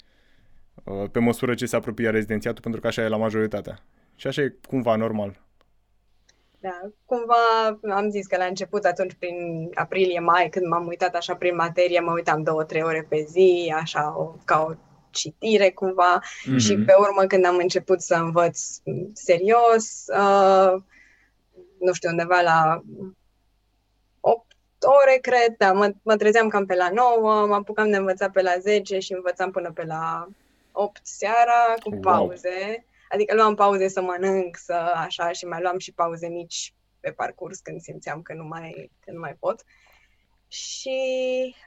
uh, 0.85 1.11
pe 1.11 1.19
măsură 1.19 1.55
ce 1.55 1.67
se 1.67 1.77
apropia 1.77 2.11
rezidențiatul, 2.11 2.63
pentru 2.63 2.81
că 2.81 2.87
așa 2.87 3.03
e 3.03 3.09
la 3.09 3.17
majoritatea. 3.17 3.79
Și 4.15 4.27
așa 4.27 4.43
e 4.43 4.57
cumva 4.69 4.97
normal. 4.97 5.43
Da, 6.65 6.81
cumva 7.05 7.79
am 7.95 8.11
zis 8.11 8.27
că 8.27 8.37
la 8.37 8.45
început, 8.45 8.85
atunci 8.85 9.15
prin 9.19 9.71
aprilie-mai, 9.75 10.49
când 10.49 10.67
m-am 10.67 10.87
uitat 10.87 11.15
așa 11.15 11.35
prin 11.35 11.55
materie, 11.55 12.01
mă 12.01 12.13
uitam 12.13 12.43
două, 12.43 12.65
trei 12.65 12.83
ore 12.83 13.07
pe 13.09 13.27
zi, 13.29 13.75
așa, 13.77 14.15
o, 14.19 14.35
ca 14.45 14.67
o 14.69 14.75
citire 15.11 15.71
cumva 15.71 16.21
mm-hmm. 16.21 16.57
și 16.57 16.77
pe 16.77 16.95
urmă 16.99 17.25
când 17.25 17.45
am 17.45 17.57
început 17.57 18.01
să 18.01 18.15
învăț 18.15 18.61
serios, 19.13 20.05
uh, 20.07 20.83
nu 21.81 21.93
știu, 21.93 22.11
undeva 22.11 22.41
la 22.41 22.83
8 24.21 24.47
ore, 25.03 25.19
cred, 25.21 25.55
da, 25.59 25.73
mă, 25.73 25.93
mă 26.03 26.17
trezeam 26.17 26.49
cam 26.49 26.67
pe 26.67 26.75
la 26.75 26.91
9, 26.91 27.47
mă 27.47 27.55
apucam 27.55 27.91
de 27.91 27.97
învățat 27.97 28.31
pe 28.31 28.43
la 28.43 28.59
10 28.61 28.99
și 28.99 29.13
învățam 29.13 29.51
până 29.51 29.73
pe 29.73 29.85
la 29.85 30.29
8 30.73 31.01
seara, 31.03 31.75
cu 31.83 31.97
pauze. 32.01 32.59
Wow. 32.67 32.85
Adică 33.15 33.35
luam 33.35 33.55
pauze 33.55 33.89
să 33.89 34.01
mănânc, 34.01 34.57
să 34.57 34.73
așa, 34.95 35.33
și 35.33 35.45
mai 35.45 35.61
luam 35.61 35.79
și 35.79 35.93
pauze 35.93 36.29
mici 36.29 36.75
pe 37.01 37.13
parcurs 37.13 37.59
când 37.59 37.81
simțeam 37.81 38.23
că 38.23 38.35
nu 38.35 38.45
mai, 38.45 38.91
că 39.01 39.13
nu 39.13 39.19
mai 39.19 39.37
pot. 39.39 39.65
Și 40.49 40.99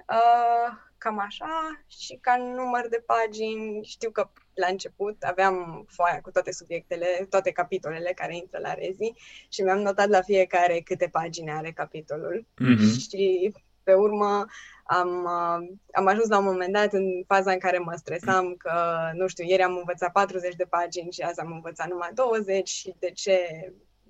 uh, 0.09 0.73
cam 0.97 1.19
așa, 1.19 1.83
și 1.87 2.17
ca 2.21 2.37
număr 2.37 2.87
de 2.89 3.03
pagini, 3.05 3.83
știu 3.83 4.11
că 4.11 4.29
la 4.53 4.67
început 4.67 5.23
aveam 5.23 5.85
foaia 5.89 6.21
cu 6.21 6.31
toate 6.31 6.51
subiectele, 6.51 7.25
toate 7.29 7.51
capitolele 7.51 8.11
care 8.15 8.35
intră 8.35 8.59
la 8.59 8.73
rezi 8.73 9.13
și 9.49 9.61
mi-am 9.61 9.79
notat 9.79 10.09
la 10.09 10.21
fiecare 10.21 10.79
câte 10.79 11.07
pagini 11.07 11.51
are 11.51 11.71
capitolul 11.71 12.45
mm-hmm. 12.45 12.99
și 13.09 13.53
pe 13.87 13.93
urmă 13.93 14.45
am, 14.83 15.09
uh, 15.23 15.77
am 15.91 16.07
ajuns 16.07 16.27
la 16.27 16.37
un 16.37 16.43
moment 16.43 16.73
dat 16.73 16.93
în 16.93 17.05
faza 17.27 17.51
în 17.51 17.59
care 17.59 17.77
mă 17.77 17.93
stresam 17.95 18.55
că, 18.57 18.73
nu 19.13 19.27
știu, 19.27 19.45
ieri 19.45 19.61
am 19.61 19.77
învățat 19.77 20.11
40 20.11 20.55
de 20.55 20.63
pagini 20.63 21.11
și 21.11 21.21
azi 21.21 21.39
am 21.39 21.51
învățat 21.51 21.87
numai 21.89 22.09
20 22.13 22.69
și 22.69 22.95
de 22.99 23.11
ce 23.11 23.37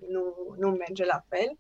nu, 0.10 0.56
nu 0.58 0.70
merge 0.70 1.06
la 1.06 1.24
fel. 1.30 1.58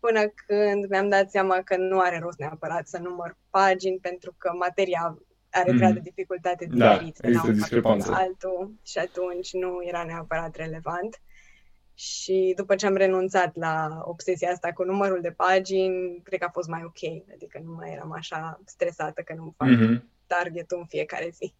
Până 0.00 0.20
când 0.46 0.88
mi-am 0.88 1.08
dat 1.08 1.30
seama 1.30 1.62
că 1.62 1.76
nu 1.76 1.98
are 1.98 2.18
rost 2.18 2.38
neapărat 2.38 2.86
să 2.86 2.98
număr 2.98 3.36
pagini 3.50 3.98
pentru 3.98 4.34
că 4.38 4.52
materia 4.58 5.18
are 5.50 5.72
mm. 5.72 5.78
grad 5.78 5.94
de 5.94 6.00
dificultate 6.00 6.66
da, 6.70 6.98
diferit 6.98 7.18
de 7.18 7.30
la 7.80 7.88
un 7.88 8.00
altul 8.00 8.74
și 8.82 8.98
atunci 8.98 9.52
nu 9.52 9.78
era 9.82 10.04
neapărat 10.04 10.56
relevant. 10.56 11.20
Și 11.98 12.52
după 12.56 12.74
ce 12.74 12.86
am 12.86 12.94
renunțat 12.94 13.56
la 13.56 14.02
obsesia 14.04 14.50
asta 14.50 14.72
cu 14.72 14.84
numărul 14.84 15.20
de 15.20 15.30
pagini, 15.30 16.20
cred 16.22 16.38
că 16.38 16.44
a 16.44 16.52
fost 16.52 16.68
mai 16.68 16.82
ok. 16.84 17.24
Adică 17.34 17.60
nu 17.64 17.72
mai 17.72 17.92
eram 17.92 18.12
așa 18.12 18.60
stresată 18.64 19.22
că 19.22 19.34
nu 19.36 19.54
fac 19.56 19.68
mm-hmm. 19.68 20.02
targetul 20.26 20.78
în 20.78 20.86
fiecare 20.86 21.30
zi. 21.32 21.54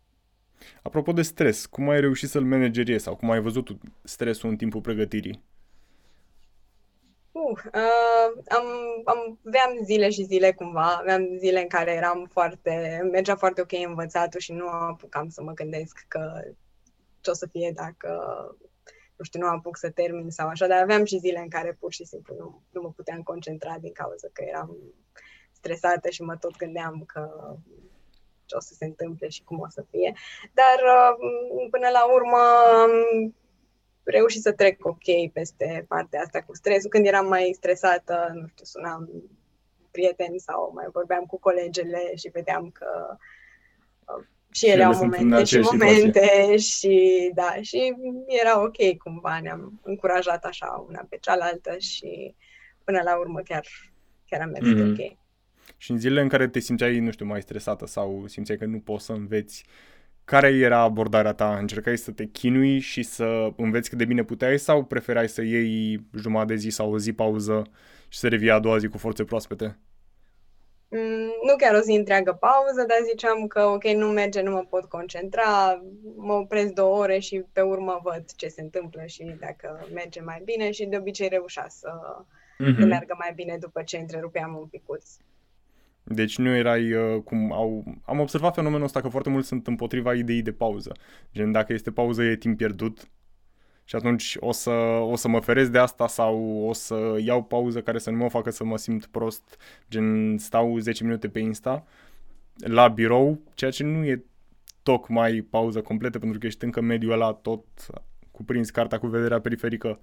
Apropo 0.83 1.12
de 1.12 1.23
stres, 1.23 1.66
cum 1.66 1.88
ai 1.88 2.00
reușit 2.00 2.28
să-l 2.28 2.45
manageriezi 2.45 3.05
sau 3.05 3.16
cum 3.16 3.31
ai 3.31 3.40
văzut 3.40 3.69
stresul 4.02 4.49
în 4.49 4.57
timpul 4.57 4.81
pregătirii? 4.81 5.43
Uh, 7.33 7.59
uh, 7.64 8.43
am, 8.49 8.64
am, 9.05 9.38
aveam 9.47 9.85
zile 9.85 10.11
și 10.11 10.25
zile 10.25 10.52
cumva, 10.52 10.97
aveam 11.00 11.37
zile 11.38 11.61
în 11.61 11.69
care 11.69 11.93
eram 11.93 12.28
foarte, 12.33 13.00
mergea 13.12 13.37
foarte 13.37 13.61
ok 13.61 13.73
învățatul 13.87 14.40
și 14.40 14.52
nu 14.52 14.69
apucam 14.69 15.28
să 15.28 15.43
mă 15.43 15.52
gândesc 15.52 16.05
că 16.09 16.40
ce 17.21 17.31
o 17.31 17.35
să 17.35 17.47
fie 17.47 17.73
dacă 17.75 18.11
nu 19.16 19.25
știu, 19.25 19.40
nu 19.40 19.46
apuc 19.46 19.76
să 19.76 19.90
termin 19.90 20.30
sau 20.30 20.49
așa, 20.49 20.66
dar 20.66 20.82
aveam 20.82 21.04
și 21.04 21.18
zile 21.18 21.38
în 21.38 21.49
care 21.49 21.76
pur 21.80 21.92
și 21.92 22.04
simplu 22.04 22.35
nu, 22.38 22.62
nu 22.70 22.80
mă 22.80 22.92
puteam 22.92 23.23
concentra 23.23 23.76
din 23.80 23.92
cauza 23.92 24.28
că 24.32 24.42
eram 24.42 24.76
stresată 25.52 26.11
și 26.11 26.23
mă 26.23 26.37
tot 26.37 26.56
gândeam 26.56 27.04
că 27.06 27.54
ce 28.44 28.56
o 28.56 28.61
să 28.61 28.75
se 28.75 28.85
întâmple 28.85 29.28
și 29.28 29.44
cum 29.44 29.61
o 29.61 29.68
să 29.68 29.85
fie. 29.90 30.12
Dar 30.54 30.78
uh, 30.96 31.68
până 31.70 31.88
la 31.88 32.12
urmă 32.12 32.38
am 32.82 32.90
reușit 34.04 34.42
să 34.42 34.52
trec 34.52 34.87
ok 34.87 35.32
peste 35.32 35.85
partea 35.88 36.20
asta 36.20 36.42
cu 36.42 36.54
stresul. 36.54 36.90
Când 36.90 37.06
eram 37.06 37.26
mai 37.26 37.52
stresată, 37.54 38.30
nu 38.35 38.46
știu, 38.46 38.64
sunam 38.64 39.08
prieteni 39.90 40.38
sau 40.38 40.73
mai 40.75 40.87
vorbeam 40.92 41.25
cu 41.25 41.38
colegele 41.38 42.14
și 42.14 42.28
vedeam 42.28 42.70
că 42.70 43.16
și 44.56 44.66
ele 44.66 44.84
au 44.84 44.94
momente 44.94 45.44
și 45.44 45.58
momente 45.58 46.56
și 46.56 47.30
da, 47.34 47.54
și 47.60 47.94
era 48.26 48.62
ok 48.62 48.96
cumva, 48.96 49.40
ne-am 49.42 49.80
încurajat 49.82 50.44
așa 50.44 50.84
una 50.88 51.06
pe 51.08 51.16
cealaltă 51.20 51.76
și 51.78 52.34
până 52.84 53.00
la 53.04 53.18
urmă 53.18 53.40
chiar, 53.40 53.66
chiar 54.26 54.40
am 54.40 54.50
mers 54.50 54.66
mm-hmm. 54.66 54.90
ok. 54.90 55.16
Și 55.76 55.90
în 55.90 55.98
zilele 55.98 56.20
în 56.20 56.28
care 56.28 56.48
te 56.48 56.58
simțeai, 56.58 56.98
nu 56.98 57.10
știu, 57.10 57.26
mai 57.26 57.42
stresată 57.42 57.86
sau 57.86 58.25
simțeai 58.26 58.58
că 58.58 58.64
nu 58.64 58.78
poți 58.78 59.04
să 59.04 59.12
înveți, 59.12 59.64
care 60.25 60.48
era 60.48 60.78
abordarea 60.78 61.32
ta? 61.32 61.56
Încercai 61.56 61.96
să 61.96 62.10
te 62.10 62.25
chinui 62.25 62.78
și 62.78 63.02
să 63.02 63.52
înveți 63.56 63.88
cât 63.88 63.98
de 63.98 64.04
bine 64.04 64.25
puteai 64.25 64.58
sau 64.58 64.84
preferai 64.84 65.28
să 65.28 65.42
iei 65.42 66.06
jumătate 66.14 66.52
de 66.52 66.58
zi 66.58 66.68
sau 66.68 66.92
o 66.92 66.98
zi 66.98 67.12
pauză 67.12 67.62
și 68.08 68.18
să 68.18 68.28
revii 68.28 68.50
a 68.50 68.58
doua 68.58 68.78
zi 68.78 68.88
cu 68.88 68.98
forțe 68.98 69.25
proaspete? 69.25 69.78
Mm, 71.43 71.49
nu 71.49 71.57
chiar 71.57 71.75
o 71.75 71.81
zi 71.81 71.93
întreagă 71.93 72.33
pauză, 72.33 72.85
dar 72.88 72.99
ziceam 73.11 73.47
că 73.47 73.62
ok, 73.62 73.85
nu 73.85 74.07
merge, 74.07 74.40
nu 74.43 74.50
mă 74.50 74.64
pot 74.69 74.85
concentra, 74.85 75.83
mă 76.16 76.33
opresc 76.33 76.73
două 76.73 76.97
ore 76.97 77.19
și 77.19 77.45
pe 77.52 77.61
urmă 77.61 78.00
văd 78.02 78.25
ce 78.37 78.49
se 78.49 78.61
întâmplă 78.61 79.02
și 79.07 79.37
dacă 79.40 79.87
merge 79.95 80.21
mai 80.21 80.40
bine 80.45 80.71
și 80.71 80.85
de 80.85 80.97
obicei 80.97 81.28
reușea 81.28 81.66
să, 81.69 81.90
mm-hmm. 81.90 82.78
să 82.78 82.85
meargă 82.85 83.14
mai 83.19 83.33
bine 83.35 83.57
după 83.61 83.83
ce 83.83 83.97
întrerupeam 83.99 84.57
un 84.57 84.66
picuț. 84.66 85.05
Deci 86.09 86.38
nu 86.38 86.55
erai 86.55 86.93
uh, 86.93 87.23
cum 87.23 87.52
au... 87.52 87.85
Am 88.05 88.21
observat 88.21 88.55
fenomenul 88.55 88.85
ăsta 88.85 89.00
că 89.00 89.09
foarte 89.09 89.31
mulți 89.31 89.49
sunt 89.49 89.66
împotriva 89.66 90.14
ideii 90.14 90.43
de 90.43 90.52
pauză. 90.52 90.93
Gen, 91.33 91.52
dacă 91.52 91.73
este 91.73 91.93
pauză 91.93 92.23
e 92.23 92.37
timp 92.37 92.57
pierdut, 92.57 93.11
și 93.88 93.97
atunci 93.97 94.37
o 94.40 94.52
să, 94.52 94.71
o 95.00 95.16
să 95.16 95.28
mă 95.28 95.40
feresc 95.40 95.71
de 95.71 95.78
asta 95.78 96.07
sau 96.07 96.64
o 96.69 96.73
să 96.73 97.16
iau 97.19 97.43
pauză 97.43 97.83
care 97.83 97.99
să 97.99 98.11
nu 98.11 98.16
mă 98.16 98.28
facă 98.28 98.50
să 98.50 98.64
mă 98.64 98.76
simt 98.76 99.07
prost, 99.07 99.57
gen 99.90 100.38
stau 100.38 100.78
10 100.78 101.05
minute 101.05 101.28
pe 101.28 101.38
Insta 101.38 101.85
la 102.57 102.88
birou, 102.88 103.40
ceea 103.55 103.71
ce 103.71 103.85
nu 103.85 104.05
e 104.05 104.25
tocmai 104.83 105.47
pauză 105.50 105.83
completă 105.83 106.19
pentru 106.19 106.38
că 106.38 106.47
ești 106.47 106.64
încă 106.64 106.81
mediul 106.81 107.12
ăla 107.12 107.33
tot 107.33 107.64
cuprins 108.31 108.71
cartea 108.71 108.99
cu 108.99 109.07
vederea 109.07 109.40
periferică. 109.40 110.00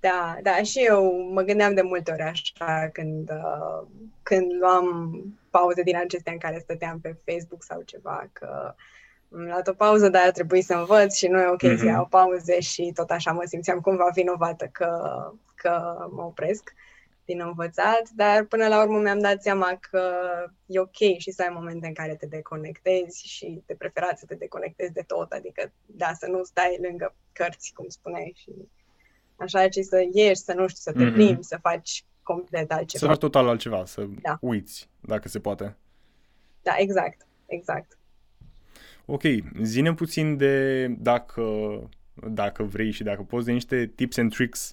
Da, 0.00 0.36
da, 0.42 0.62
și 0.62 0.84
eu 0.86 1.30
mă 1.32 1.42
gândeam 1.42 1.74
de 1.74 1.82
multe 1.82 2.12
ori 2.12 2.22
așa 2.22 2.88
când, 2.92 3.30
uh, 3.30 3.86
când 4.22 4.52
luam 4.60 5.14
pauze 5.50 5.82
din 5.82 5.96
acestea 5.96 6.32
în 6.32 6.38
care 6.38 6.58
stăteam 6.58 7.00
pe 7.00 7.16
Facebook 7.24 7.62
sau 7.62 7.82
ceva, 7.82 8.28
că 8.32 8.74
uh, 8.76 8.82
am 9.34 9.44
luat 9.44 9.68
o 9.68 9.72
pauză, 9.72 10.08
dar 10.08 10.26
a 10.26 10.30
trebuit 10.30 10.64
să 10.64 10.74
învăț 10.74 11.14
și 11.14 11.26
nu 11.26 11.40
e 11.40 11.46
ok 11.46 11.62
mm-hmm. 11.62 11.78
să 11.78 11.84
iau 11.84 12.06
pauze 12.06 12.60
și 12.60 12.92
tot 12.94 13.10
așa 13.10 13.32
mă 13.32 13.42
simțeam 13.46 13.80
cumva 13.80 14.10
vinovată 14.14 14.68
că, 14.72 14.90
că 15.54 15.96
mă 16.10 16.22
opresc 16.22 16.74
din 17.24 17.40
învățat, 17.40 18.08
dar 18.14 18.44
până 18.44 18.68
la 18.68 18.82
urmă 18.82 18.98
mi-am 18.98 19.18
dat 19.18 19.42
seama 19.42 19.78
că 19.90 20.02
e 20.66 20.80
ok 20.80 21.18
și 21.18 21.30
să 21.30 21.42
ai 21.42 21.54
momente 21.54 21.86
în 21.86 21.92
care 21.94 22.14
te 22.14 22.26
deconectezi 22.26 23.26
și 23.26 23.62
de 23.66 23.74
preferat 23.74 24.18
să 24.18 24.24
te 24.26 24.34
deconectezi 24.34 24.92
de 24.92 25.04
tot, 25.06 25.32
adică 25.32 25.72
da, 25.86 26.12
să 26.12 26.26
nu 26.26 26.44
stai 26.44 26.78
lângă 26.82 27.14
cărți, 27.32 27.72
cum 27.74 27.88
spuneai, 27.88 28.32
și 28.36 28.50
așa, 29.36 29.68
ci 29.68 29.78
să 29.78 30.04
ieși, 30.12 30.40
să 30.40 30.52
nu 30.52 30.66
știu, 30.66 30.92
să 30.92 30.92
te 30.92 31.10
mm-hmm. 31.10 31.12
plimbi, 31.12 31.42
să 31.42 31.58
faci 31.62 32.04
complet 32.22 32.72
altceva. 32.72 33.04
Să 33.04 33.06
faci 33.06 33.18
total 33.18 33.48
altceva, 33.48 33.84
să 33.84 34.06
da. 34.22 34.38
uiți, 34.40 34.88
dacă 35.00 35.28
se 35.28 35.40
poate. 35.40 35.76
Da, 36.62 36.74
exact, 36.76 37.26
exact. 37.46 37.98
Ok, 39.06 39.22
zine 39.62 39.94
puțin 39.94 40.36
de 40.36 40.86
dacă, 40.86 41.42
dacă 42.14 42.62
vrei 42.62 42.90
și 42.90 43.02
dacă 43.02 43.22
poți 43.22 43.46
de 43.46 43.52
niște 43.52 43.92
tips 43.94 44.16
and 44.16 44.34
tricks 44.34 44.72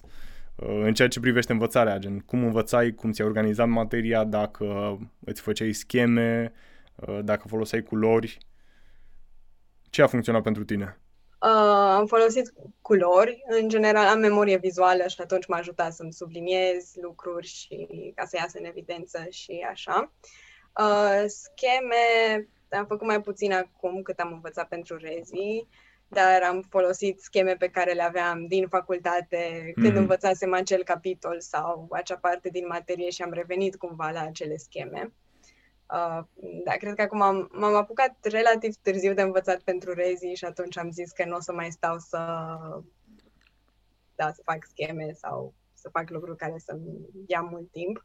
uh, 0.56 0.80
în 0.82 0.94
ceea 0.94 1.08
ce 1.08 1.20
privește 1.20 1.52
învățarea, 1.52 1.98
gen 1.98 2.18
cum 2.18 2.44
învățai, 2.44 2.92
cum 2.92 3.12
ți-ai 3.12 3.26
organizat 3.26 3.68
materia, 3.68 4.24
dacă 4.24 4.98
îți 5.24 5.40
făceai 5.40 5.72
scheme, 5.72 6.52
uh, 6.94 7.18
dacă 7.22 7.48
foloseai 7.48 7.82
culori. 7.82 8.38
Ce 9.90 10.02
a 10.02 10.06
funcționat 10.06 10.42
pentru 10.42 10.64
tine? 10.64 10.96
Uh, 11.42 11.90
am 11.98 12.06
folosit 12.06 12.52
culori. 12.80 13.42
În 13.60 13.68
general 13.68 14.06
am 14.06 14.18
memorie 14.18 14.56
vizuală 14.56 15.06
și 15.06 15.20
atunci 15.20 15.46
m-a 15.46 15.56
ajutat 15.56 15.92
să-mi 15.92 16.12
subliniez 16.12 16.92
lucruri 17.02 17.46
și 17.46 18.12
ca 18.14 18.24
să 18.24 18.36
iasă 18.36 18.58
în 18.58 18.64
evidență 18.64 19.26
și 19.30 19.66
așa. 19.70 20.12
Uh, 20.78 21.24
scheme 21.26 22.46
am 22.76 22.86
făcut 22.86 23.06
mai 23.06 23.20
puțin 23.20 23.52
acum 23.52 24.02
cât 24.02 24.18
am 24.18 24.32
învățat 24.32 24.68
pentru 24.68 24.96
rezi. 24.96 25.66
dar 26.08 26.42
am 26.42 26.62
folosit 26.68 27.20
scheme 27.20 27.56
pe 27.56 27.68
care 27.68 27.92
le 27.92 28.02
aveam 28.02 28.46
din 28.46 28.68
facultate 28.68 29.72
când 29.74 29.92
mm-hmm. 29.92 29.96
învățasem 29.96 30.52
acel 30.52 30.82
capitol 30.82 31.40
sau 31.40 31.88
acea 31.90 32.16
parte 32.16 32.48
din 32.48 32.66
materie 32.66 33.10
și 33.10 33.22
am 33.22 33.32
revenit 33.32 33.76
cumva 33.76 34.10
la 34.10 34.20
acele 34.20 34.56
scheme. 34.56 35.12
Uh, 35.92 36.24
da, 36.64 36.72
cred 36.72 36.94
că 36.94 37.02
acum 37.02 37.20
am, 37.20 37.48
m-am 37.52 37.74
apucat 37.74 38.16
relativ 38.22 38.74
târziu 38.82 39.14
de 39.14 39.22
învățat 39.22 39.60
pentru 39.60 39.92
rezi 39.92 40.26
și 40.26 40.44
atunci 40.44 40.78
am 40.78 40.90
zis 40.90 41.10
că 41.10 41.24
nu 41.24 41.36
o 41.36 41.40
să 41.40 41.52
mai 41.52 41.70
stau 41.70 41.98
să, 41.98 42.18
da, 44.14 44.32
să 44.32 44.40
fac 44.44 44.64
scheme 44.68 45.12
sau 45.12 45.54
să 45.74 45.88
fac 45.88 46.10
lucruri 46.10 46.36
care 46.36 46.58
să-mi 46.58 47.08
ia 47.26 47.40
mult 47.40 47.70
timp. 47.70 48.04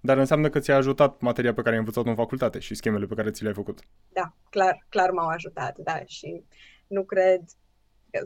Dar 0.00 0.16
înseamnă 0.16 0.48
că 0.48 0.58
ți-a 0.58 0.76
ajutat 0.76 1.20
materia 1.20 1.54
pe 1.54 1.60
care 1.60 1.72
ai 1.72 1.78
învățat-o 1.78 2.08
în 2.08 2.14
facultate 2.14 2.58
și 2.58 2.74
schemele 2.74 3.06
pe 3.06 3.14
care 3.14 3.30
ți 3.30 3.42
le-ai 3.42 3.54
făcut. 3.54 3.80
Da, 4.12 4.32
clar, 4.50 4.86
clar 4.88 5.10
m-au 5.10 5.28
ajutat, 5.28 5.78
da, 5.78 6.00
și 6.06 6.44
nu 6.86 7.02
cred, 7.04 7.40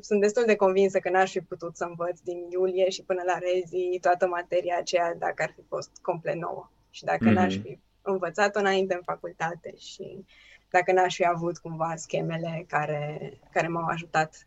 sunt 0.00 0.20
destul 0.20 0.44
de 0.46 0.56
convinsă 0.56 0.98
că 0.98 1.10
n-aș 1.10 1.30
fi 1.30 1.40
putut 1.40 1.76
să 1.76 1.84
învăț 1.84 2.20
din 2.20 2.46
iulie 2.50 2.90
și 2.90 3.02
până 3.02 3.22
la 3.26 3.38
rezi 3.38 3.98
toată 4.00 4.26
materia 4.26 4.76
aceea 4.78 5.14
dacă 5.14 5.42
ar 5.42 5.52
fi 5.54 5.62
fost 5.68 5.90
complet 6.02 6.34
nouă 6.34 6.70
și 6.90 7.04
dacă 7.04 7.30
mm-hmm. 7.30 7.34
n-aș 7.34 7.56
fi 7.56 7.78
învățat-o 8.02 8.58
înainte 8.58 8.94
în 8.94 9.02
facultate 9.04 9.74
și 9.76 10.24
dacă 10.70 10.92
n-aș 10.92 11.14
fi 11.14 11.26
avut 11.26 11.58
cumva 11.58 11.96
schemele 11.96 12.64
care, 12.68 13.32
care 13.50 13.68
m-au 13.68 13.86
ajutat. 13.86 14.46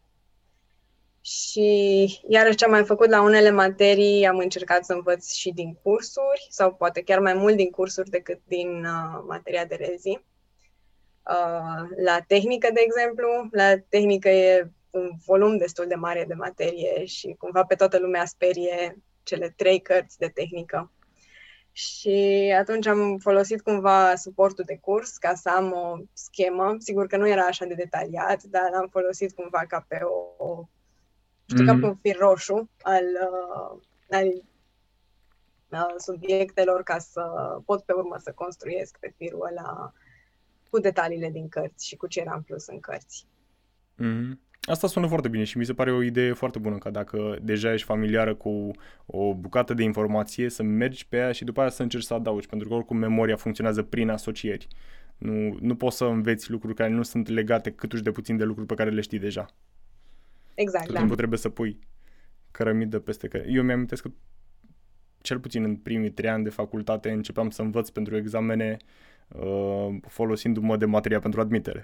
Și 1.25 2.19
iarăși 2.27 2.55
ce 2.55 2.65
am 2.65 2.71
mai 2.71 2.85
făcut 2.85 3.09
la 3.09 3.21
unele 3.21 3.49
materii, 3.49 4.25
am 4.25 4.37
încercat 4.37 4.85
să 4.85 4.93
învăț 4.93 5.33
și 5.33 5.51
din 5.51 5.73
cursuri 5.73 6.47
sau 6.49 6.73
poate 6.73 7.01
chiar 7.01 7.19
mai 7.19 7.33
mult 7.33 7.55
din 7.55 7.69
cursuri 7.69 8.09
decât 8.09 8.39
din 8.47 8.85
uh, 8.85 9.23
materia 9.27 9.65
de 9.65 9.75
rezi. 9.75 10.09
Uh, 10.09 11.87
la 12.03 12.19
tehnică, 12.27 12.69
de 12.73 12.81
exemplu, 12.85 13.27
la 13.51 13.77
tehnică 13.89 14.29
e 14.29 14.71
un 14.89 15.11
volum 15.25 15.57
destul 15.57 15.87
de 15.87 15.95
mare 15.95 16.25
de 16.27 16.33
materie 16.33 17.05
și 17.05 17.35
cumva 17.37 17.63
pe 17.63 17.75
toată 17.75 17.99
lumea 17.99 18.25
sperie 18.25 18.97
cele 19.23 19.53
trei 19.55 19.81
cărți 19.81 20.17
de 20.17 20.27
tehnică. 20.27 20.91
Și 21.71 22.53
atunci 22.59 22.85
am 22.85 23.17
folosit 23.17 23.61
cumva 23.61 24.15
suportul 24.15 24.63
de 24.67 24.77
curs 24.81 25.17
ca 25.17 25.33
să 25.33 25.49
am 25.49 25.71
o 25.71 25.97
schemă. 26.13 26.75
Sigur 26.79 27.07
că 27.07 27.17
nu 27.17 27.27
era 27.27 27.41
așa 27.41 27.65
de 27.65 27.73
detaliat, 27.73 28.43
dar 28.43 28.69
am 28.75 28.87
folosit 28.91 29.35
cumva 29.35 29.63
ca 29.67 29.85
pe 29.87 29.99
o, 30.03 30.45
o 30.45 30.67
știu, 31.45 31.63
mm-hmm. 31.63 31.67
ca 31.67 31.77
pe 31.79 31.85
un 31.85 31.95
fir 31.95 32.17
roșu 32.17 32.69
al, 32.81 33.03
uh, 33.31 33.81
al 34.09 34.27
uh, 35.69 35.93
subiectelor 35.97 36.83
ca 36.83 36.97
să 36.97 37.21
pot 37.65 37.83
pe 37.83 37.93
urmă 37.93 38.15
să 38.17 38.31
construiesc 38.31 38.97
pe 38.99 39.13
firul 39.17 39.47
ăla 39.51 39.93
cu 40.69 40.79
detaliile 40.79 41.29
din 41.29 41.49
cărți 41.49 41.87
și 41.87 41.95
cu 41.95 42.07
ce 42.07 42.19
era 42.19 42.33
în 42.35 42.41
plus 42.41 42.67
în 42.67 42.79
cărți. 42.79 43.25
Mm-hmm. 44.03 44.43
Asta 44.67 44.87
sună 44.87 45.07
foarte 45.07 45.27
bine 45.27 45.43
și 45.43 45.57
mi 45.57 45.65
se 45.65 45.73
pare 45.73 45.91
o 45.91 46.01
idee 46.01 46.33
foarte 46.33 46.59
bună 46.59 46.77
ca 46.77 46.89
dacă 46.89 47.37
deja 47.41 47.73
ești 47.73 47.85
familiară 47.85 48.35
cu 48.35 48.71
o 49.05 49.33
bucată 49.33 49.73
de 49.73 49.83
informație 49.83 50.49
să 50.49 50.63
mergi 50.63 51.07
pe 51.07 51.17
ea 51.17 51.31
și 51.31 51.43
după 51.43 51.59
aia 51.59 51.69
să 51.69 51.81
încerci 51.81 52.03
să 52.03 52.13
adaugi, 52.13 52.47
pentru 52.47 52.67
că 52.67 52.73
oricum 52.73 52.97
memoria 52.97 53.35
funcționează 53.35 53.83
prin 53.83 54.09
asocieri. 54.09 54.67
Nu, 55.17 55.57
nu 55.61 55.75
poți 55.75 55.97
să 55.97 56.05
înveți 56.05 56.51
lucruri 56.51 56.75
care 56.75 56.89
nu 56.89 57.03
sunt 57.03 57.27
legate 57.27 57.71
câtuși 57.71 58.03
de 58.03 58.11
puțin 58.11 58.37
de 58.37 58.43
lucruri 58.43 58.67
pe 58.67 58.73
care 58.73 58.89
le 58.89 59.01
știi 59.01 59.19
deja. 59.19 59.45
Exact, 60.55 60.85
Tot 60.85 60.93
da. 60.93 60.99
timpul 60.99 61.17
trebuie 61.17 61.39
să 61.39 61.49
pui 61.49 61.79
cărămidă 62.51 62.99
peste 62.99 63.27
că 63.27 63.37
Eu 63.47 63.63
mi-am 63.63 63.85
că 63.85 64.09
cel 65.21 65.39
puțin 65.39 65.63
în 65.63 65.75
primii 65.75 66.11
trei 66.11 66.29
ani 66.29 66.43
de 66.43 66.49
facultate 66.49 67.11
începeam 67.11 67.49
să 67.49 67.61
învăț 67.61 67.89
pentru 67.89 68.15
examene 68.15 68.77
uh, 69.27 69.95
folosindu-mă 70.07 70.77
de 70.77 70.85
materia 70.85 71.19
pentru 71.19 71.41
admitere. 71.41 71.79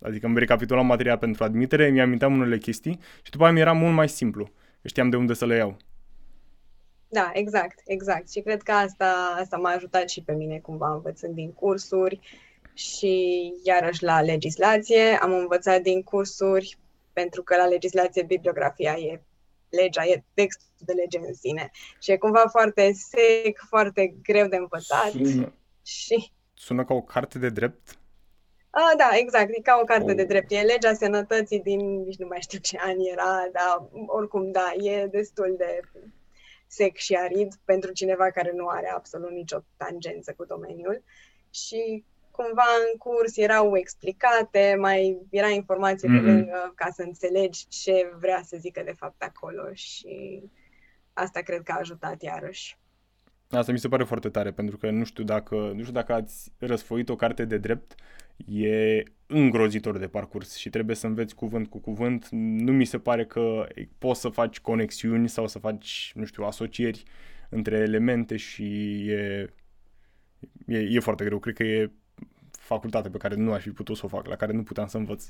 Adică 0.00 0.26
îmi 0.26 0.38
recapitulam 0.38 0.86
materia 0.86 1.18
pentru 1.18 1.44
admitere, 1.44 1.88
mi-aminteam 1.88 2.32
unele 2.32 2.58
chestii 2.58 2.98
și 3.22 3.30
după 3.30 3.44
aia 3.44 3.52
mi 3.52 3.60
era 3.60 3.72
mult 3.72 3.94
mai 3.94 4.08
simplu. 4.08 4.50
Știam 4.84 5.10
de 5.10 5.16
unde 5.16 5.34
să 5.34 5.46
le 5.46 5.56
iau. 5.56 5.76
Da, 7.08 7.30
exact, 7.34 7.80
exact. 7.84 8.30
Și 8.30 8.40
cred 8.40 8.62
că 8.62 8.72
asta, 8.72 9.36
asta 9.40 9.56
m-a 9.56 9.70
ajutat 9.70 10.08
și 10.08 10.22
pe 10.22 10.32
mine 10.32 10.58
cumva 10.58 10.92
învățând 10.92 11.34
din 11.34 11.52
cursuri 11.52 12.20
și 12.74 13.52
iarăși 13.64 14.02
la 14.02 14.20
legislație 14.20 15.18
am 15.20 15.32
învățat 15.32 15.80
din 15.82 16.02
cursuri 16.02 16.78
pentru 17.12 17.42
că 17.42 17.56
la 17.56 17.66
legislație 17.66 18.22
bibliografia 18.22 18.92
e 18.92 19.22
legea, 19.68 20.04
e 20.06 20.24
textul 20.34 20.68
de 20.78 20.92
lege 20.92 21.18
în 21.18 21.34
sine 21.34 21.70
și 22.00 22.12
e 22.12 22.16
cumva 22.16 22.46
foarte 22.50 22.92
sec, 22.92 23.64
foarte 23.68 24.14
greu 24.22 24.46
de 24.46 24.56
învățat. 24.56 25.10
Sună, 25.10 25.52
și... 25.82 26.32
sună 26.54 26.84
ca 26.84 26.94
o 26.94 27.02
carte 27.02 27.38
de 27.38 27.48
drept? 27.48 27.96
Ah, 28.70 28.96
da, 28.96 29.10
exact, 29.12 29.50
e 29.50 29.60
ca 29.60 29.78
o 29.82 29.84
carte 29.84 30.10
oh. 30.10 30.16
de 30.16 30.24
drept. 30.24 30.50
E 30.50 30.60
legea 30.60 30.94
sănătății 30.94 31.60
din, 31.60 32.02
nici 32.02 32.18
nu 32.18 32.26
mai 32.26 32.40
știu 32.40 32.58
ce 32.58 32.78
an 32.80 32.96
era, 32.98 33.48
dar 33.52 33.88
oricum, 34.06 34.50
da, 34.50 34.72
e 34.72 35.06
destul 35.06 35.54
de 35.58 35.80
sec 36.66 36.96
și 36.96 37.14
arid 37.14 37.54
pentru 37.64 37.92
cineva 37.92 38.30
care 38.30 38.52
nu 38.54 38.66
are 38.66 38.90
absolut 38.90 39.30
nicio 39.30 39.64
tangență 39.76 40.34
cu 40.36 40.44
domeniul. 40.44 41.02
Și 41.50 42.04
cumva 42.32 42.64
în 42.92 42.98
curs 42.98 43.36
erau 43.36 43.76
explicate, 43.76 44.76
mai 44.78 45.18
era 45.30 45.48
informație 45.48 46.08
mm-hmm. 46.08 46.24
pe 46.24 46.30
lângă 46.30 46.72
ca 46.74 46.90
să 46.90 47.02
înțelegi 47.02 47.68
ce 47.68 48.12
vrea 48.18 48.42
să 48.44 48.56
zică 48.60 48.82
de 48.84 48.94
fapt 48.96 49.22
acolo 49.22 49.72
și 49.72 50.42
asta 51.12 51.40
cred 51.40 51.62
că 51.62 51.72
a 51.72 51.78
ajutat 51.78 52.22
iarăși. 52.22 52.78
Asta 53.50 53.72
mi 53.72 53.78
se 53.78 53.88
pare 53.88 54.04
foarte 54.04 54.28
tare, 54.28 54.52
pentru 54.52 54.76
că 54.76 54.90
nu 54.90 55.04
știu 55.04 55.24
dacă, 55.24 55.54
nu 55.54 55.80
știu 55.80 55.92
dacă 55.92 56.12
ați 56.12 56.52
răsfoit 56.58 57.08
o 57.08 57.16
carte 57.16 57.44
de 57.44 57.58
drept, 57.58 57.94
e 58.46 59.02
îngrozitor 59.26 59.98
de 59.98 60.08
parcurs 60.08 60.56
și 60.56 60.70
trebuie 60.70 60.96
să 60.96 61.06
înveți 61.06 61.34
cuvânt 61.34 61.68
cu 61.68 61.78
cuvânt. 61.78 62.28
Nu 62.30 62.72
mi 62.72 62.84
se 62.84 62.98
pare 62.98 63.26
că 63.26 63.66
poți 63.98 64.20
să 64.20 64.28
faci 64.28 64.60
conexiuni 64.60 65.28
sau 65.28 65.46
să 65.46 65.58
faci, 65.58 66.12
nu 66.14 66.24
știu, 66.24 66.44
asocieri 66.44 67.02
între 67.48 67.76
elemente 67.76 68.36
și 68.36 68.64
e, 69.08 69.52
e, 70.66 70.78
e 70.78 71.00
foarte 71.00 71.24
greu. 71.24 71.38
Cred 71.38 71.54
că 71.54 71.62
e 71.62 71.90
facultate 72.72 73.10
pe 73.10 73.18
care 73.18 73.34
nu 73.34 73.52
aș 73.52 73.62
fi 73.62 73.70
putut 73.70 73.96
să 73.96 74.02
o 74.04 74.08
fac, 74.08 74.26
la 74.26 74.36
care 74.36 74.52
nu 74.52 74.62
puteam 74.62 74.86
să 74.86 74.96
învăț. 74.96 75.24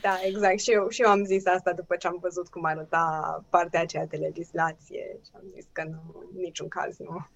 Da, 0.00 0.18
exact. 0.24 0.58
Și 0.58 0.72
eu, 0.72 0.88
și 0.88 1.02
eu 1.02 1.10
am 1.10 1.24
zis 1.24 1.46
asta 1.46 1.72
după 1.72 1.96
ce 1.96 2.06
am 2.06 2.18
văzut 2.20 2.48
cum 2.48 2.64
arăta 2.64 3.44
partea 3.50 3.80
aceea 3.80 4.06
de 4.06 4.16
legislație 4.16 5.18
și 5.24 5.30
am 5.34 5.42
zis 5.54 5.66
că 5.72 5.84
nu, 5.84 6.24
în 6.32 6.40
niciun 6.40 6.68
caz 6.68 6.98
nu. 6.98 7.26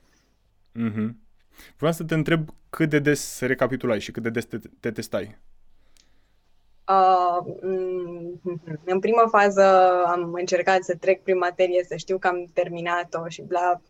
Mm-hmm. 0.75 1.14
Vreau 1.77 1.93
să 1.93 2.05
te 2.05 2.14
întreb 2.14 2.49
cât 2.71 2.88
de 2.88 2.99
des 2.99 3.41
recapitulai 3.41 4.01
și 4.01 4.11
cât 4.11 4.23
de 4.23 4.31
des 4.31 4.45
te, 4.45 4.59
te 4.81 4.91
testai. 4.91 5.38
Uh, 6.88 7.55
în 8.85 8.99
prima 9.01 9.27
fază 9.29 9.64
am 10.07 10.33
încercat 10.33 10.83
să 10.83 10.97
trec 10.97 11.23
prin 11.23 11.38
materie, 11.38 11.85
să 11.85 11.97
știu 11.97 12.19
că 12.19 12.29
am 12.29 12.45
terminat-o 12.53 13.29
și 13.29 13.45
la 13.49 13.81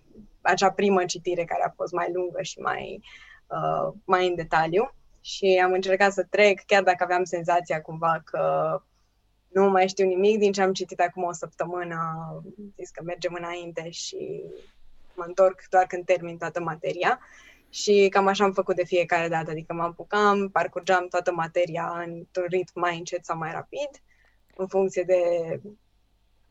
acea 0.41 0.71
primă 0.71 1.05
citire 1.05 1.45
care 1.45 1.63
a 1.67 1.73
fost 1.77 1.93
mai 1.93 2.11
lungă 2.13 2.43
și 2.43 2.59
mai, 2.59 3.01
uh, 3.49 3.93
mai 4.05 4.29
în 4.29 4.35
detaliu 4.35 4.95
și 5.21 5.61
am 5.65 5.73
încercat 5.73 6.13
să 6.13 6.27
trec, 6.31 6.61
chiar 6.67 6.83
dacă 6.83 7.05
aveam 7.05 7.25
senzația 7.25 7.83
cumva 7.83 8.23
că 8.25 8.43
nu 9.49 9.71
mai 9.71 9.89
știu 9.89 10.07
nimic 10.07 10.39
din 10.39 10.53
ce 10.53 10.63
am 10.63 10.73
citit 10.73 11.01
acum 11.01 11.23
o 11.23 11.33
săptămână, 11.33 11.99
zis 12.77 12.91
că 12.91 13.03
mergem 13.03 13.35
înainte 13.35 13.91
și 13.91 14.43
mă 15.15 15.25
întorc 15.27 15.63
doar 15.71 15.87
când 15.87 16.05
termin 16.05 16.39
toată 16.39 16.61
materia. 16.61 17.21
Și 17.71 18.07
cam 18.11 18.27
așa 18.27 18.45
am 18.45 18.53
făcut 18.53 18.77
de 18.77 18.85
fiecare 18.85 19.29
dată, 19.29 19.51
adică 19.51 19.73
mă 19.73 19.83
apucam, 19.83 20.49
parcurgeam 20.49 21.07
toată 21.09 21.33
materia 21.33 22.05
într-un 22.07 22.47
ritm 22.49 22.81
mai 22.81 22.99
încet 22.99 23.25
sau 23.25 23.37
mai 23.37 23.53
rapid, 23.53 23.89
în 24.57 24.67
funcție 24.67 25.03
de 25.03 25.21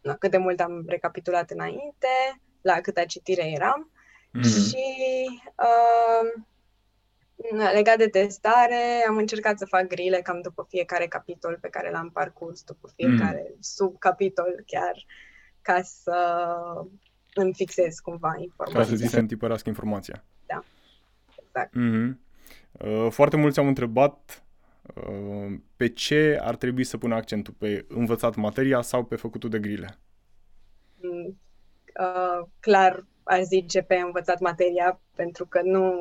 na, 0.02 0.16
cât 0.16 0.32
de 0.32 0.38
mult 0.38 0.60
am 0.60 0.84
recapitulat 0.88 1.50
înainte, 1.50 2.42
la 2.62 2.82
câta 2.82 3.06
citire 3.06 3.52
eram. 3.52 3.92
Mm-hmm. 3.92 4.42
Și 4.42 4.86
uh, 5.56 6.44
Legat 7.74 7.98
de 7.98 8.08
testare, 8.08 9.06
am 9.08 9.18
încercat 9.18 9.58
să 9.58 9.66
fac 9.66 9.88
grile 9.88 10.22
cam 10.22 10.42
după 10.42 10.66
fiecare 10.70 11.08
capitol 11.08 11.58
pe 11.62 11.70
care 11.70 11.92
l-am 11.92 12.10
parcurs, 12.10 12.64
după 12.64 12.92
fiecare 12.96 13.46
mm. 13.50 13.56
subcapitol 13.60 14.64
chiar, 14.66 15.06
ca 15.62 15.82
să 15.82 16.46
îmi 17.34 17.54
fixez 17.54 18.00
cumva 18.00 18.36
informația. 18.40 18.82
Ca 18.82 18.88
să 18.88 18.96
zi 18.96 19.06
să 19.06 19.20
întipărească 19.20 19.70
informația. 19.70 20.24
Da, 20.46 20.64
exact. 21.46 21.74
Mm-hmm. 21.76 22.26
Uh, 22.72 23.08
foarte 23.12 23.38
mulți 23.38 23.60
am 23.60 23.68
întrebat 23.68 24.44
uh, 24.96 25.54
pe 25.76 25.90
ce 25.90 26.40
ar 26.42 26.56
trebui 26.56 26.84
să 26.84 26.98
pună 26.98 27.16
accentul, 27.16 27.54
pe 27.58 27.86
învățat 27.88 28.36
materia 28.36 28.82
sau 28.82 29.04
pe 29.04 29.16
făcutul 29.16 29.50
de 29.50 29.60
grile? 29.60 29.98
Mm, 31.02 31.40
uh, 32.00 32.48
clar, 32.60 33.06
aș 33.28 33.42
zice 33.42 33.82
pe 33.82 33.96
învățat 33.96 34.40
materia, 34.40 35.00
pentru 35.16 35.46
că 35.46 35.62
nu, 35.64 35.94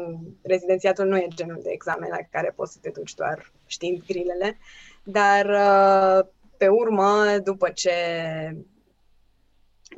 rezidențiatul 0.43 1.07
nu 1.07 1.17
e 1.17 1.27
genul 1.35 1.61
de 1.63 1.71
examen 1.71 2.09
la 2.09 2.19
care 2.31 2.53
poți 2.57 2.73
să 2.73 2.79
te 2.83 2.91
duci 2.91 3.15
doar 3.15 3.53
știind 3.67 4.05
grilele, 4.07 4.59
dar 5.05 5.47
uh, 5.47 6.27
pe 6.57 6.69
urmă, 6.69 7.39
după 7.45 7.71
ce 7.71 7.93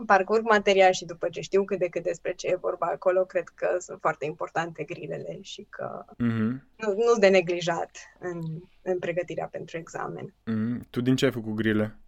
parcurg 0.07 0.45
materia 0.45 0.91
și 0.91 1.05
după 1.05 1.29
ce 1.29 1.41
știu 1.41 1.65
cât 1.65 1.79
de 1.79 1.89
cât 1.89 2.03
despre 2.03 2.35
ce 2.35 2.47
e 2.47 2.57
vorba 2.61 2.87
acolo, 2.87 3.25
cred 3.25 3.49
că 3.49 3.77
sunt 3.79 4.01
foarte 4.01 4.25
importante 4.25 4.85
grilele 4.85 5.39
și 5.41 5.67
că 5.71 6.05
mm-hmm. 6.13 6.63
nu, 6.77 6.95
nu 6.95 7.19
de 7.19 7.29
neglijat 7.29 7.91
în, 8.19 8.41
în 8.83 8.99
pregătirea 8.99 9.47
pentru 9.47 9.77
examen. 9.79 10.35
Mm, 10.45 10.87
tu 10.91 11.01
din 11.01 11.17
ce 11.17 11.25
ai 11.25 11.31
făcut 11.33 11.55
grile? 11.55 11.99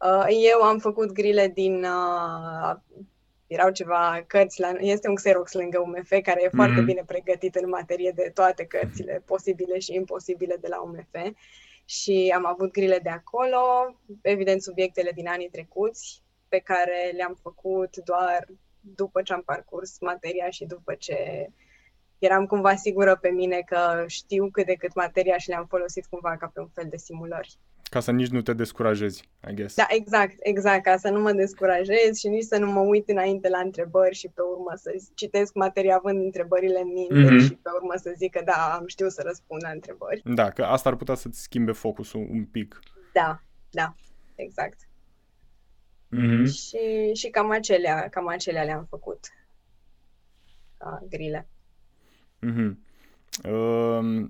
Uh, 0.00 0.26
eu 0.52 0.62
am 0.62 0.78
făcut 0.78 1.12
grile 1.12 1.48
din... 1.48 1.84
Uh, 1.84 2.76
erau 3.48 3.70
ceva 3.70 4.24
cărți, 4.26 4.60
la, 4.60 4.68
este 4.78 5.08
un 5.08 5.14
Xerox 5.14 5.52
lângă 5.52 5.78
UMF 5.80 6.08
care 6.08 6.42
e 6.42 6.46
mm-hmm. 6.46 6.54
foarte 6.54 6.80
bine 6.80 7.02
pregătit 7.06 7.54
în 7.54 7.68
materie 7.68 8.12
de 8.14 8.30
toate 8.34 8.64
cărțile 8.64 9.22
posibile 9.24 9.78
și 9.78 9.94
imposibile 9.94 10.56
de 10.60 10.68
la 10.68 10.80
UMF 10.80 11.34
și 11.84 12.32
am 12.34 12.46
avut 12.46 12.72
grile 12.72 12.98
de 13.02 13.08
acolo, 13.08 13.60
evident 14.22 14.62
subiectele 14.62 15.10
din 15.10 15.28
anii 15.28 15.48
trecuți 15.48 16.22
pe 16.48 16.58
care 16.58 17.12
le-am 17.16 17.38
făcut 17.42 17.96
doar 17.96 18.46
după 18.80 19.22
ce 19.22 19.32
am 19.32 19.42
parcurs 19.42 20.00
materia 20.00 20.50
și 20.50 20.64
după 20.64 20.94
ce 20.94 21.48
eram 22.18 22.46
cumva 22.46 22.74
sigură 22.74 23.16
pe 23.16 23.28
mine 23.28 23.60
că 23.60 24.04
știu 24.06 24.50
cât 24.50 24.66
de 24.66 24.74
cât 24.74 24.94
materia 24.94 25.36
și 25.36 25.48
le-am 25.48 25.66
folosit 25.66 26.06
cumva 26.06 26.36
ca 26.36 26.50
pe 26.54 26.60
un 26.60 26.68
fel 26.68 26.86
de 26.88 26.96
simulări. 26.96 27.58
Ca 27.88 28.00
să 28.00 28.10
nici 28.10 28.28
nu 28.28 28.42
te 28.42 28.52
descurajezi, 28.52 29.28
I 29.50 29.54
guess. 29.54 29.74
Da, 29.74 29.86
exact, 29.88 30.36
exact, 30.38 30.82
ca 30.82 30.96
să 30.96 31.08
nu 31.08 31.20
mă 31.20 31.32
descurajez 31.32 32.16
și 32.18 32.28
nici 32.28 32.44
să 32.44 32.58
nu 32.58 32.70
mă 32.70 32.80
uit 32.80 33.08
înainte 33.08 33.48
la 33.48 33.58
întrebări 33.58 34.14
și 34.14 34.28
pe 34.28 34.40
urmă 34.40 34.72
să 34.74 34.90
citesc 35.14 35.54
materia 35.54 35.96
având 35.96 36.24
întrebările 36.24 36.80
în 36.80 36.92
minte 36.92 37.34
mm-hmm. 37.34 37.46
și 37.46 37.54
pe 37.54 37.70
urmă 37.74 37.92
să 37.96 38.12
zic 38.16 38.32
că 38.32 38.42
da, 38.44 38.76
am 38.78 38.86
știu 38.86 39.08
să 39.08 39.22
răspund 39.24 39.62
la 39.62 39.70
întrebări. 39.70 40.22
Da, 40.24 40.50
că 40.50 40.64
asta 40.64 40.88
ar 40.88 40.96
putea 40.96 41.14
să-ți 41.14 41.42
schimbe 41.42 41.72
focusul 41.72 42.26
un 42.30 42.44
pic. 42.44 42.80
Da, 43.12 43.42
da, 43.70 43.94
exact. 44.34 44.88
Mm-hmm. 46.16 46.44
Și, 46.52 47.12
și 47.14 47.28
cam 47.30 47.50
acelea, 47.50 48.08
cam 48.08 48.28
acelea 48.28 48.62
le-am 48.62 48.86
făcut. 48.90 49.20
Ca 50.76 51.06
grile. 51.08 51.48
Mm-hmm. 52.46 52.72
Uh, 53.44 54.28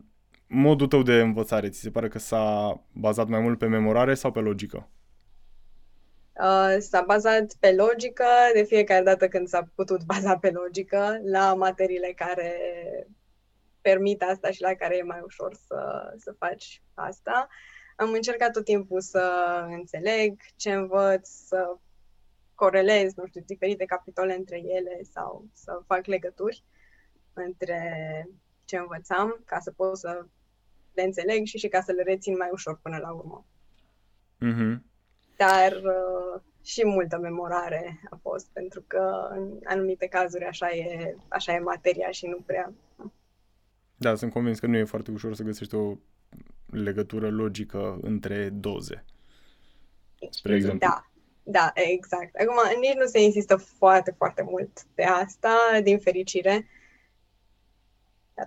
modul 0.48 0.86
tău 0.86 1.02
de 1.02 1.20
învățare, 1.20 1.68
ți 1.68 1.80
se 1.80 1.90
pare 1.90 2.08
că 2.08 2.18
s-a 2.18 2.80
bazat 2.92 3.28
mai 3.28 3.40
mult 3.40 3.58
pe 3.58 3.66
memorare 3.66 4.14
sau 4.14 4.32
pe 4.32 4.40
logică? 4.40 4.88
Uh, 6.40 6.76
s-a 6.78 7.02
bazat 7.06 7.54
pe 7.60 7.72
logică 7.72 8.26
de 8.54 8.62
fiecare 8.62 9.04
dată 9.04 9.28
când 9.28 9.48
s-a 9.48 9.68
putut 9.74 10.04
baza 10.04 10.38
pe 10.38 10.50
logică 10.50 11.20
la 11.24 11.54
materiile 11.54 12.12
care 12.16 12.56
permit 13.80 14.22
asta 14.22 14.50
și 14.50 14.60
la 14.62 14.74
care 14.74 14.96
e 14.96 15.02
mai 15.02 15.20
ușor 15.24 15.54
să, 15.54 16.12
să 16.16 16.34
faci 16.38 16.82
asta. 16.94 17.48
Am 17.96 18.12
încercat 18.12 18.52
tot 18.52 18.64
timpul 18.64 19.00
să 19.00 19.32
înțeleg 19.68 20.40
ce 20.56 20.72
învăț, 20.72 21.28
să 21.28 21.76
corelez, 22.54 23.14
nu 23.14 23.26
știu, 23.26 23.42
diferite 23.46 23.84
capitole 23.84 24.34
între 24.34 24.56
ele 24.56 25.00
sau 25.12 25.46
să 25.52 25.80
fac 25.86 26.06
legături 26.06 26.64
între 27.32 27.80
ce 28.64 28.76
învățam 28.76 29.42
ca 29.44 29.58
să 29.58 29.70
pot 29.70 29.98
să 29.98 30.26
le 30.98 31.04
înțeleg 31.04 31.46
și 31.46 31.58
și 31.58 31.68
ca 31.68 31.80
să 31.80 31.92
le 31.92 32.02
rețin 32.02 32.36
mai 32.36 32.48
ușor 32.52 32.78
până 32.82 32.96
la 32.96 33.10
urmă. 33.10 33.46
Mm-hmm. 34.46 34.78
Dar 35.36 35.72
uh, 35.72 36.40
și 36.64 36.86
multă 36.86 37.18
memorare 37.18 38.00
a 38.10 38.18
fost, 38.22 38.46
pentru 38.52 38.84
că 38.86 39.28
în 39.30 39.60
anumite 39.64 40.06
cazuri 40.06 40.44
așa 40.44 40.70
e, 40.70 41.16
așa 41.28 41.52
e 41.54 41.58
materia 41.58 42.10
și 42.10 42.26
nu 42.26 42.36
prea. 42.46 42.72
Da, 43.96 44.14
sunt 44.14 44.32
convins 44.32 44.58
că 44.58 44.66
nu 44.66 44.76
e 44.76 44.84
foarte 44.84 45.10
ușor 45.10 45.34
să 45.34 45.42
găsești 45.42 45.74
o 45.74 45.96
legătură 46.66 47.30
logică 47.30 47.98
între 48.02 48.48
doze. 48.48 49.04
Spre 50.30 50.54
exemplu. 50.54 50.78
Da, 50.78 51.10
da, 51.42 51.70
exact. 51.74 52.34
Acum, 52.34 52.80
nici 52.80 52.94
nu 52.94 53.06
se 53.06 53.22
insistă 53.22 53.56
foarte, 53.56 54.10
foarte 54.16 54.42
mult 54.42 54.86
pe 54.94 55.02
asta, 55.02 55.80
din 55.82 55.98
fericire. 55.98 56.68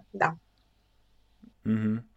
Da. 0.10 0.38
Mm-hmm. 1.70 2.11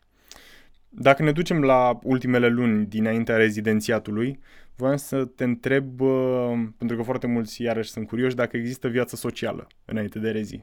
Dacă 0.97 1.23
ne 1.23 1.33
ducem 1.33 1.63
la 1.63 1.99
ultimele 2.03 2.49
luni 2.49 2.87
dinaintea 2.87 3.37
rezidențiatului, 3.37 4.41
voiam 4.77 4.97
să 4.97 5.25
te 5.25 5.45
întreb, 5.45 6.01
pentru 6.79 6.97
că 6.97 7.03
foarte 7.03 7.27
mulți 7.27 7.63
iarăși 7.63 7.91
sunt 7.91 8.09
curioși, 8.09 8.35
dacă 8.35 8.57
există 8.57 8.89
viață 8.89 9.17
socială 9.17 9.67
înainte 9.85 10.19
de 10.19 10.31
rezi. 10.31 10.61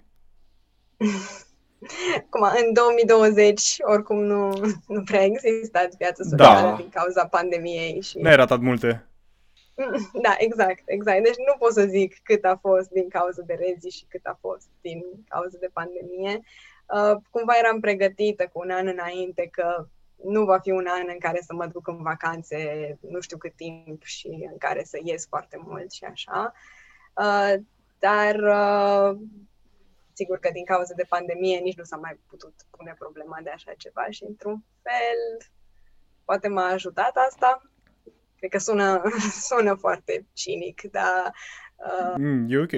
Acum, 2.18 2.42
în 2.66 2.74
2020, 2.74 3.76
oricum 3.80 4.24
nu, 4.24 4.50
nu 4.88 5.04
prea 5.04 5.20
a 5.20 5.24
existat 5.24 5.96
viață 5.98 6.24
socială 6.24 6.70
da. 6.70 6.76
din 6.76 6.90
cauza 6.90 7.28
pandemiei. 7.28 8.02
Și... 8.02 8.18
N-ai 8.18 8.36
ratat 8.36 8.60
multe. 8.60 9.06
Da, 10.26 10.36
exact, 10.38 10.82
exact. 10.86 11.24
Deci 11.24 11.38
nu 11.38 11.56
pot 11.60 11.74
să 11.74 11.86
zic 11.86 12.20
cât 12.24 12.46
a 12.46 12.58
fost 12.62 12.90
din 12.90 13.08
cauza 13.10 13.42
de 13.46 13.54
rezi 13.54 13.98
și 13.98 14.06
cât 14.08 14.26
a 14.26 14.38
fost 14.42 14.68
din 14.82 15.04
cauza 15.28 15.58
de 15.60 15.70
pandemie. 15.74 16.40
Uh, 16.96 17.18
cumva 17.30 17.54
eram 17.60 17.80
pregătită 17.80 18.50
cu 18.54 18.60
un 18.64 18.70
an 18.70 18.88
înainte 18.88 19.50
că 19.52 19.88
nu 20.24 20.46
va 20.46 20.60
fi 20.60 20.72
un 20.72 20.86
an 20.88 21.06
în 21.08 21.20
care 21.20 21.42
să 21.42 21.54
mă 21.54 21.66
duc 21.66 21.88
în 21.88 22.02
vacanțe 22.02 22.58
nu 23.02 23.20
știu 23.20 23.38
cât 23.38 23.56
timp 23.56 24.04
și 24.04 24.48
în 24.52 24.58
care 24.58 24.84
să 24.84 25.00
ies 25.04 25.28
foarte 25.28 25.62
mult 25.66 25.92
și 25.92 26.04
așa. 26.04 26.54
Uh, 27.14 27.54
dar 28.00 28.36
uh, 28.36 29.20
sigur 30.14 30.40
că 30.40 30.50
din 30.54 30.66
cauza 30.66 30.94
de 30.96 31.06
pandemie 31.10 31.58
nici 31.58 31.78
nu 31.78 31.84
s-a 31.84 31.96
mai 31.96 32.20
putut 32.28 32.54
pune 32.70 32.96
problema 32.98 33.40
de 33.44 33.50
așa 33.50 33.74
ceva 33.78 34.06
și 34.10 34.24
într-un 34.24 34.64
fel 34.82 35.52
poate 36.26 36.48
m-a 36.48 36.66
ajutat 36.66 37.12
asta. 37.30 37.62
Cred 38.38 38.50
că 38.50 38.58
sună, 38.58 39.02
sună 39.50 39.74
foarte 39.74 40.26
cinic, 40.34 40.82
dar... 40.82 41.34
Uh, 41.76 42.14
mm, 42.18 42.46
e 42.50 42.58
ok. 42.58 42.72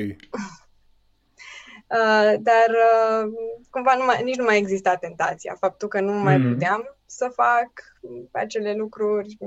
Uh, 1.94 2.34
dar 2.40 2.70
uh, 2.70 3.32
cumva 3.70 3.96
nu 3.96 4.06
mai, 4.06 4.24
nici 4.24 4.36
nu 4.36 4.44
mai 4.44 4.58
exista 4.58 4.96
tentația. 4.96 5.56
Faptul 5.60 5.88
că 5.88 6.00
nu 6.00 6.12
mai 6.12 6.38
mm. 6.38 6.54
puteam 6.54 6.96
să 7.16 7.32
fac 7.34 7.72
acele 8.32 8.74
lucruri 8.76 9.38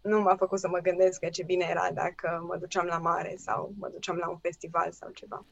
nu 0.00 0.20
m-a 0.20 0.36
făcut 0.36 0.58
să 0.58 0.68
mă 0.68 0.78
gândesc 0.78 1.20
că 1.20 1.28
ce 1.28 1.42
bine 1.42 1.66
era 1.70 1.90
dacă 1.94 2.44
mă 2.48 2.56
duceam 2.56 2.86
la 2.86 2.98
mare 2.98 3.34
sau 3.38 3.74
mă 3.78 3.88
duceam 3.92 4.16
la 4.16 4.28
un 4.28 4.38
festival 4.38 4.90
sau 4.90 5.10
ceva. 5.10 5.44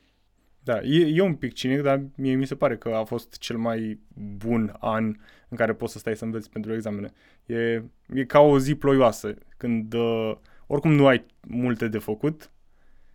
Da, 0.63 0.81
e, 0.81 1.07
e 1.15 1.23
un 1.23 1.37
pic 1.37 1.53
cinic, 1.53 1.83
dar 1.83 2.03
mie 2.17 2.35
mi 2.35 2.47
se 2.47 2.57
pare 2.57 2.77
că 2.77 2.89
a 2.89 3.05
fost 3.05 3.39
cel 3.39 3.57
mai 3.57 4.01
bun 4.37 4.77
an 4.79 5.05
în 5.49 5.57
care 5.57 5.75
poți 5.75 5.93
să 5.93 5.99
stai 5.99 6.17
să 6.17 6.25
înveți 6.25 6.51
pentru 6.51 6.75
examene. 6.75 7.13
E, 7.47 7.83
e 8.15 8.25
ca 8.27 8.41
o 8.41 8.59
zi 8.59 8.75
ploioasă, 8.75 9.35
când 9.57 9.93
uh, 9.93 10.37
oricum 10.67 10.93
nu 10.93 11.07
ai 11.07 11.27
multe 11.49 11.89
de 11.89 11.99
făcut 11.99 12.51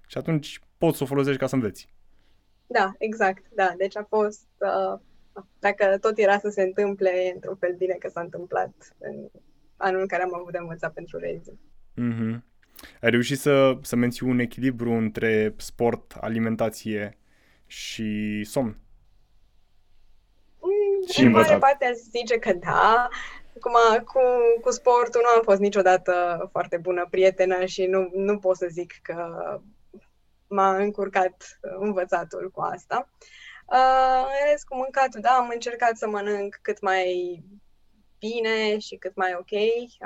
și 0.08 0.18
atunci 0.18 0.60
poți 0.78 0.98
să 0.98 1.04
o 1.04 1.08
folosești 1.08 1.40
ca 1.40 1.48
să 1.48 1.56
înveți. 1.56 1.94
Da, 2.68 2.94
exact, 2.98 3.44
da. 3.56 3.74
Deci 3.78 3.98
a 3.98 4.06
fost, 4.10 4.48
uh, 4.58 5.00
dacă 5.60 5.98
tot 5.98 6.18
era 6.18 6.40
să 6.40 6.50
se 6.50 6.62
întâmple, 6.62 7.32
într-un 7.34 7.56
fel 7.56 7.76
bine 7.78 7.94
că 7.94 8.10
s-a 8.10 8.22
întâmplat 8.22 8.74
în 8.98 9.30
anul 9.78 10.02
în 10.02 10.08
care 10.08 10.24
am 10.24 10.36
avut 10.36 10.52
de 10.52 10.58
învățat 10.58 10.94
pentru 10.94 11.18
rezi. 11.18 11.52
Mm-hmm. 11.52 12.42
Ai 13.02 13.10
reușit 13.10 13.40
să, 13.40 13.78
să 13.82 13.96
menții 13.96 14.28
un 14.28 14.40
echilibru 14.40 14.92
între 14.92 15.54
sport, 15.58 16.14
alimentație 16.22 17.18
și 17.66 18.44
somn? 18.44 18.78
Mm, 20.60 21.08
și 21.12 21.22
în 21.22 21.32
mare 21.32 21.58
parte 21.58 21.92
zice 22.12 22.38
că 22.38 22.54
da. 22.54 23.10
Acum, 23.56 24.04
cu, 24.04 24.20
cu 24.62 24.72
sportul 24.72 25.22
nu 25.24 25.36
am 25.36 25.42
fost 25.44 25.60
niciodată 25.60 26.48
foarte 26.52 26.78
bună 26.78 27.08
prietenă 27.10 27.66
și 27.66 27.86
nu, 27.86 28.10
nu 28.14 28.40
pot 28.40 28.56
să 28.56 28.68
zic 28.70 29.00
că 29.02 29.16
m-a 30.48 30.76
încurcat 30.76 31.60
învățatul 31.62 32.52
cu 32.54 32.62
asta. 32.62 33.10
Uh, 33.10 33.53
rest, 34.50 34.66
cu 34.66 34.76
mâncatul, 34.76 35.22
da, 35.22 35.30
am 35.30 35.50
încercat 35.54 35.98
să 35.98 36.08
mănânc 36.08 36.60
cât 36.62 36.82
mai 36.82 37.44
bine 38.20 38.78
și 38.78 38.96
cât 38.96 39.16
mai 39.16 39.34
ok. 39.40 39.52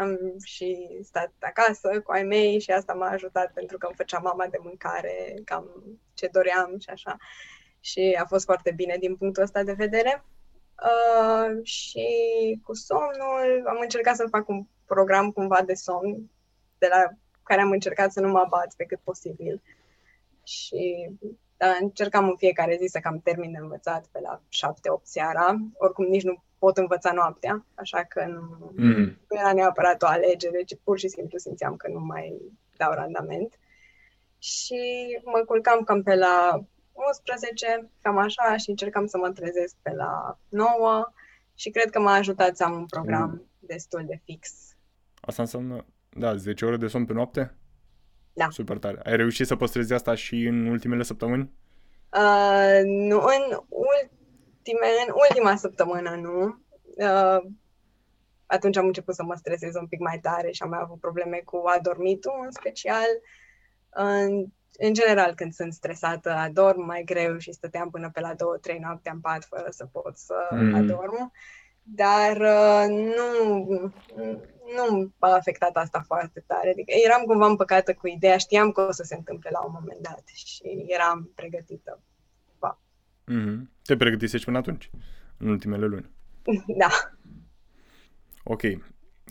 Am 0.01 0.17
și 0.43 0.99
stat 1.03 1.31
acasă 1.39 2.01
cu 2.01 2.11
ai 2.11 2.23
mei 2.23 2.59
și 2.59 2.71
asta 2.71 2.93
m-a 2.93 3.09
ajutat 3.09 3.53
pentru 3.53 3.77
că 3.77 3.85
îmi 3.85 3.95
făcea 3.95 4.19
mama 4.19 4.47
de 4.47 4.57
mâncare 4.61 5.33
cam 5.45 5.83
ce 6.13 6.29
doream 6.31 6.79
și 6.79 6.89
așa. 6.89 7.17
Și 7.79 8.17
a 8.19 8.25
fost 8.25 8.45
foarte 8.45 8.71
bine 8.71 8.95
din 8.99 9.15
punctul 9.15 9.43
ăsta 9.43 9.63
de 9.63 9.73
vedere. 9.73 10.23
Uh, 10.83 11.65
și 11.65 12.07
cu 12.63 12.73
somnul 12.73 13.63
am 13.67 13.77
încercat 13.81 14.15
să 14.15 14.27
fac 14.29 14.47
un 14.47 14.65
program 14.85 15.31
cumva 15.31 15.61
de 15.61 15.73
somn 15.73 16.31
de 16.77 16.87
la 16.89 17.03
care 17.43 17.61
am 17.61 17.71
încercat 17.71 18.11
să 18.11 18.19
nu 18.19 18.27
mă 18.27 18.39
abat 18.39 18.73
pe 18.77 18.83
cât 18.83 18.99
posibil 19.03 19.61
și 20.43 21.09
da, 21.57 21.77
încercam 21.81 22.27
în 22.27 22.35
fiecare 22.35 22.77
zi 22.81 22.87
să 22.87 22.99
cam 22.99 23.19
termin 23.19 23.51
de 23.51 23.57
învățat 23.57 24.05
pe 24.11 24.19
la 24.19 24.41
7-8 24.41 25.03
seara. 25.03 25.55
Oricum 25.77 26.05
nici 26.05 26.23
nu 26.23 26.43
pot 26.59 26.77
învăța 26.77 27.11
noaptea, 27.11 27.65
așa 27.75 28.03
că 28.03 28.25
nu, 28.25 28.71
mm. 28.75 29.19
nu 29.29 29.39
era 29.39 29.53
neapărat 29.53 30.01
o 30.01 30.07
alegere, 30.07 30.63
ci 30.63 30.77
pur 30.83 30.99
și 30.99 31.07
simplu 31.07 31.37
simțeam 31.37 31.75
că 31.75 31.87
nu 31.87 31.99
mai 31.99 32.41
dau 32.77 32.91
randament. 32.93 33.59
Și 34.37 34.81
mă 35.23 35.43
culcam 35.45 35.83
cam 35.83 36.03
pe 36.03 36.15
la 36.15 36.65
11, 36.91 37.89
cam 38.01 38.17
așa, 38.17 38.57
și 38.57 38.69
încercam 38.69 39.05
să 39.05 39.17
mă 39.17 39.31
trezesc 39.31 39.75
pe 39.81 39.91
la 39.91 40.39
9 40.49 41.11
și 41.55 41.69
cred 41.69 41.89
că 41.89 41.99
m-a 41.99 42.13
ajutat 42.13 42.55
să 42.55 42.63
am 42.63 42.73
un 42.73 42.85
program 42.85 43.29
mm. 43.29 43.49
destul 43.59 44.03
de 44.05 44.21
fix. 44.23 44.51
Asta 45.19 45.41
înseamnă, 45.41 45.85
da, 46.09 46.35
10 46.35 46.65
ore 46.65 46.77
de 46.77 46.87
somn 46.87 47.05
pe 47.05 47.13
noapte? 47.13 47.55
Da. 48.37 48.47
Super 48.49 48.77
tare. 48.77 48.99
Ai 49.03 49.15
reușit 49.15 49.47
să 49.47 49.55
păstrezi 49.55 49.93
asta 49.93 50.15
și 50.15 50.45
în 50.45 50.65
ultimele 50.65 51.03
săptămâni? 51.03 51.51
Uh, 52.13 52.79
nu, 52.83 53.19
în, 53.19 53.59
ultime, 53.69 54.87
în 55.07 55.13
ultima 55.29 55.55
săptămână 55.55 56.09
nu. 56.21 56.59
Uh, 56.83 57.51
atunci 58.45 58.77
am 58.77 58.85
început 58.85 59.15
să 59.15 59.23
mă 59.23 59.35
stresez 59.35 59.75
un 59.75 59.87
pic 59.87 59.99
mai 59.99 60.19
tare 60.21 60.51
și 60.51 60.63
am 60.63 60.69
mai 60.69 60.79
avut 60.81 60.99
probleme 60.99 61.41
cu 61.45 61.63
adormitul 61.65 62.41
în 62.43 62.51
special. 62.51 63.07
În, 63.89 64.45
în 64.77 64.93
general, 64.93 65.33
când 65.35 65.53
sunt 65.53 65.73
stresată, 65.73 66.31
adorm 66.31 66.85
mai 66.85 67.03
greu 67.05 67.37
și 67.37 67.51
stăteam 67.51 67.89
până 67.89 68.09
pe 68.13 68.19
la 68.19 68.33
două, 68.33 68.57
trei 68.57 68.79
noapte 68.79 69.09
în 69.09 69.19
pat 69.19 69.45
fără 69.45 69.67
să 69.69 69.85
pot 69.85 70.17
să 70.17 70.47
mm. 70.51 70.73
adorm. 70.73 71.31
Dar 71.83 72.37
uh, 72.37 72.85
nu, 72.89 73.93
nu 74.75 75.11
m-a 75.19 75.33
afectat 75.33 75.75
asta 75.75 76.01
foarte 76.05 76.43
tare. 76.47 76.69
Adică 76.69 76.91
eram 77.05 77.23
cumva 77.23 77.45
împăcată 77.45 77.93
cu 77.93 78.07
ideea, 78.07 78.37
știam 78.37 78.71
că 78.71 78.81
o 78.81 78.91
să 78.91 79.03
se 79.03 79.15
întâmple 79.15 79.49
la 79.53 79.65
un 79.65 79.71
moment 79.79 80.01
dat 80.01 80.23
și 80.33 80.61
eram 80.87 81.31
pregătită. 81.35 82.01
Pa. 82.59 82.79
Mm-hmm. 83.31 83.57
Te 83.83 83.95
pregătisești 83.95 84.45
până 84.45 84.57
atunci, 84.57 84.89
în 85.37 85.49
ultimele 85.49 85.85
luni. 85.85 86.09
Da. 86.81 86.89
Ok. 88.43 88.61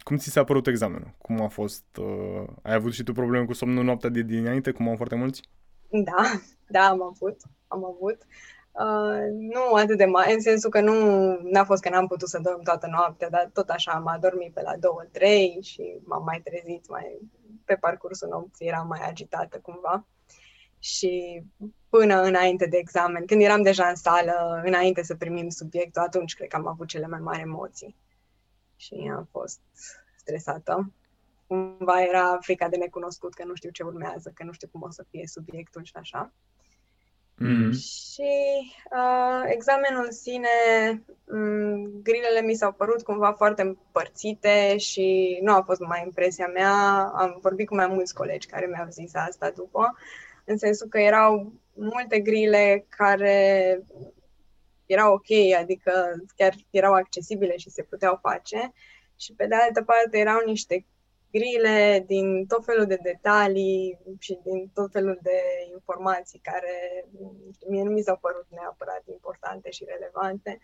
Cum 0.03 0.17
ți 0.17 0.31
s-a 0.31 0.45
părut 0.45 0.67
examenul? 0.67 1.15
Cum 1.19 1.41
a 1.41 1.49
fost? 1.49 1.97
Uh, 1.97 2.47
ai 2.63 2.75
avut 2.75 2.93
și 2.93 3.03
tu 3.03 3.13
probleme 3.13 3.45
cu 3.45 3.53
somnul 3.53 3.85
noaptea 3.85 4.11
de 4.11 4.23
dinainte, 4.23 4.71
cum 4.71 4.89
au 4.89 4.97
foarte 4.97 5.15
mulți? 5.15 5.43
Da, 5.89 6.41
da, 6.75 6.89
am 6.89 7.03
avut. 7.03 7.37
Am 7.67 7.85
avut. 7.85 8.19
Uh, 8.23 8.56
nu 9.33 9.73
atât 9.75 9.97
de 9.97 10.05
mare, 10.05 10.33
în 10.33 10.41
sensul 10.41 10.71
că 10.71 10.81
nu 10.81 10.95
n-a 11.43 11.65
fost 11.65 11.83
că 11.83 11.89
n-am 11.89 12.07
putut 12.07 12.29
să 12.29 12.39
dorm 12.39 12.63
toată 12.63 12.87
noaptea, 12.91 13.31
dar 13.31 13.51
tot 13.53 13.69
așa 13.69 13.93
am 13.93 14.07
adormit 14.07 14.53
pe 14.53 14.63
la 14.63 14.73
2-3 14.75 14.79
și 15.63 16.01
m-am 16.05 16.25
mai 16.25 16.41
trezit 16.45 16.89
mai 16.89 17.19
pe 17.65 17.75
parcursul 17.75 18.29
nopții, 18.29 18.67
eram 18.67 18.87
mai 18.87 19.01
agitată 19.09 19.59
cumva. 19.59 20.07
Și 20.79 21.43
până 21.89 22.23
înainte 22.23 22.67
de 22.67 22.77
examen, 22.77 23.27
când 23.27 23.43
eram 23.43 23.63
deja 23.63 23.89
în 23.89 23.95
sală, 23.95 24.63
înainte 24.65 25.03
să 25.03 25.15
primim 25.15 25.49
subiectul, 25.49 26.03
atunci 26.03 26.35
cred 26.35 26.49
că 26.49 26.57
am 26.57 26.67
avut 26.67 26.89
cele 26.89 27.07
mai 27.07 27.21
mari 27.21 27.41
emoții. 27.41 27.97
Și 28.77 29.11
am 29.17 29.29
fost 29.31 29.61
stresată. 30.17 30.93
Cumva 31.47 32.03
era 32.03 32.39
frica 32.41 32.69
de 32.69 32.77
necunoscut, 32.77 33.35
că 33.35 33.45
nu 33.45 33.55
știu 33.55 33.71
ce 33.71 33.83
urmează, 33.83 34.31
că 34.35 34.45
nu 34.45 34.53
știu 34.53 34.69
cum 34.73 34.83
o 34.83 34.91
să 34.91 35.05
fie 35.11 35.27
subiectul 35.27 35.85
și 35.85 35.93
așa. 35.97 36.33
Mm-hmm. 37.45 37.71
Și 37.71 38.33
uh, 38.91 39.43
examenul 39.45 40.05
în 40.05 40.13
sine, 40.13 40.49
um, 41.25 42.03
grilele 42.03 42.41
mi 42.41 42.55
s-au 42.55 42.73
părut 42.73 43.03
cumva 43.03 43.33
foarte 43.33 43.63
împărțite 43.63 44.77
și 44.77 45.39
nu 45.43 45.53
a 45.53 45.63
fost 45.63 45.81
numai 45.81 46.03
impresia 46.05 46.47
mea. 46.47 46.73
Am 47.15 47.39
vorbit 47.43 47.69
cu 47.69 47.75
mai 47.75 47.87
mulți 47.87 48.15
colegi 48.15 48.47
care 48.47 48.67
mi-au 48.67 48.87
zis 48.91 49.15
asta 49.15 49.51
după, 49.51 49.97
în 50.45 50.57
sensul 50.57 50.89
că 50.89 50.99
erau 50.99 51.53
multe 51.75 52.21
grile 52.21 52.87
care 52.89 53.81
erau 54.87 55.13
ok, 55.13 55.59
adică 55.61 56.15
chiar 56.37 56.55
erau 56.71 56.93
accesibile 56.93 57.57
și 57.57 57.71
se 57.71 57.83
puteau 57.83 58.19
face. 58.23 58.73
Și 59.19 59.33
pe 59.33 59.47
de 59.47 59.55
altă 59.55 59.83
parte 59.83 60.19
erau 60.19 60.43
niște 60.45 60.87
grile, 61.37 62.05
din 62.07 62.47
tot 62.47 62.65
felul 62.65 62.87
de 62.87 62.99
detalii 63.03 63.99
și 64.19 64.39
din 64.45 64.71
tot 64.75 64.93
felul 64.93 65.19
de 65.23 65.41
informații 65.73 66.41
care 66.43 67.05
mie 67.69 67.83
nu 67.83 67.91
mi 67.91 68.03
s-au 68.03 68.17
părut 68.17 68.47
neapărat 68.51 69.03
importante 69.07 69.71
și 69.71 69.85
relevante. 69.85 70.59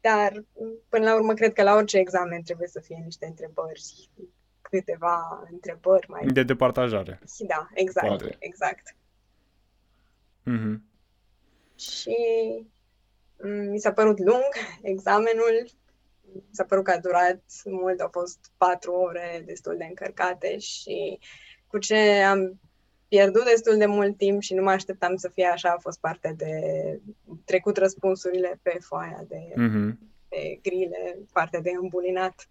Dar, 0.00 0.44
până 0.88 1.04
la 1.04 1.14
urmă, 1.14 1.34
cred 1.34 1.52
că 1.52 1.62
la 1.62 1.74
orice 1.74 1.98
examen 1.98 2.42
trebuie 2.42 2.68
să 2.68 2.80
fie 2.80 3.00
niște 3.04 3.26
întrebări, 3.26 3.82
câteva 4.60 5.46
întrebări 5.50 6.10
mai... 6.10 6.26
De 6.26 6.42
departajare. 6.42 7.20
Da, 7.46 7.68
exact, 7.74 8.06
Poate. 8.06 8.36
exact. 8.38 8.96
Mm-hmm. 10.50 10.76
Și 11.76 12.16
mm, 13.42 13.70
mi 13.70 13.78
s-a 13.78 13.92
părut 13.92 14.18
lung 14.18 14.52
examenul, 14.92 15.70
s-a 16.50 16.64
părut 16.64 16.84
că 16.84 16.90
a 16.90 16.98
durat 16.98 17.42
mult, 17.64 18.00
au 18.00 18.08
fost 18.12 18.38
patru 18.56 18.92
ore 18.92 19.42
destul 19.46 19.76
de 19.78 19.84
încărcate 19.84 20.58
și 20.58 21.18
cu 21.66 21.78
ce 21.78 21.96
am 22.22 22.60
pierdut 23.08 23.44
destul 23.44 23.76
de 23.76 23.86
mult 23.86 24.16
timp 24.16 24.42
și 24.42 24.54
nu 24.54 24.62
mă 24.62 24.70
așteptam 24.70 25.16
să 25.16 25.28
fie 25.28 25.46
așa, 25.46 25.68
a 25.68 25.80
fost 25.80 26.00
partea 26.00 26.32
de 26.32 26.50
trecut 27.44 27.76
răspunsurile 27.76 28.58
pe 28.62 28.76
foaia 28.80 29.24
de, 29.28 29.36
mm-hmm. 29.36 29.98
de 30.28 30.58
grile, 30.62 31.18
partea 31.32 31.60
de 31.60 31.70
îmbulinat. 31.80 32.48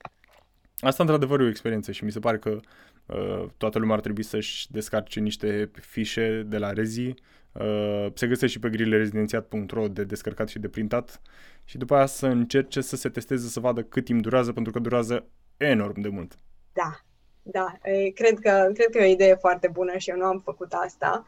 Asta 0.77 1.03
într-adevăr 1.03 1.39
e 1.39 1.43
o 1.43 1.47
experiență 1.47 1.91
și 1.91 2.03
mi 2.03 2.11
se 2.11 2.19
pare 2.19 2.37
că 2.37 2.59
uh, 3.05 3.45
toată 3.57 3.79
lumea 3.79 3.95
ar 3.95 4.01
trebui 4.01 4.23
să-și 4.23 4.71
descarce 4.71 5.19
niște 5.19 5.71
fișe 5.73 6.43
de 6.47 6.57
la 6.57 6.71
Rezi. 6.71 7.13
Uh, 7.51 8.07
se 8.13 8.27
găsește 8.27 8.47
și 8.47 8.59
pe 8.59 8.69
grillerezidențiat.ro 8.69 9.87
de 9.87 10.03
descărcat 10.03 10.47
și 10.47 10.59
de 10.59 10.69
printat 10.69 11.21
și 11.63 11.77
după 11.77 11.95
aia 11.95 12.05
să 12.05 12.27
încerce 12.27 12.81
să 12.81 12.95
se 12.95 13.09
testeze, 13.09 13.47
să 13.47 13.59
vadă 13.59 13.83
cât 13.83 14.05
timp 14.05 14.21
durează, 14.21 14.51
pentru 14.51 14.71
că 14.71 14.79
durează 14.79 15.25
enorm 15.57 16.01
de 16.01 16.09
mult. 16.09 16.37
Da, 16.73 16.99
da. 17.41 17.77
Cred 18.13 18.39
că, 18.39 18.69
cred 18.73 18.89
că 18.91 18.97
e 18.97 19.07
o 19.07 19.11
idee 19.11 19.35
foarte 19.35 19.67
bună 19.67 19.97
și 19.97 20.09
eu 20.09 20.17
nu 20.17 20.25
am 20.25 20.39
făcut 20.39 20.73
asta 20.73 21.25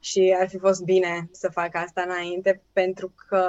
și 0.00 0.36
ar 0.40 0.48
fi 0.48 0.58
fost 0.58 0.82
bine 0.84 1.28
să 1.32 1.48
fac 1.48 1.74
asta 1.74 2.02
înainte, 2.02 2.62
pentru 2.72 3.12
că 3.28 3.48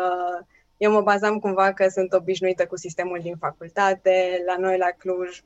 eu 0.77 0.91
mă 0.91 1.01
bazam 1.01 1.39
cumva 1.39 1.73
că 1.73 1.87
sunt 1.87 2.13
obișnuită 2.13 2.65
cu 2.67 2.77
sistemul 2.77 3.19
din 3.21 3.35
facultate. 3.37 4.43
La 4.45 4.57
noi, 4.57 4.77
la 4.77 4.89
Cluj, 4.97 5.39
95% 5.39 5.43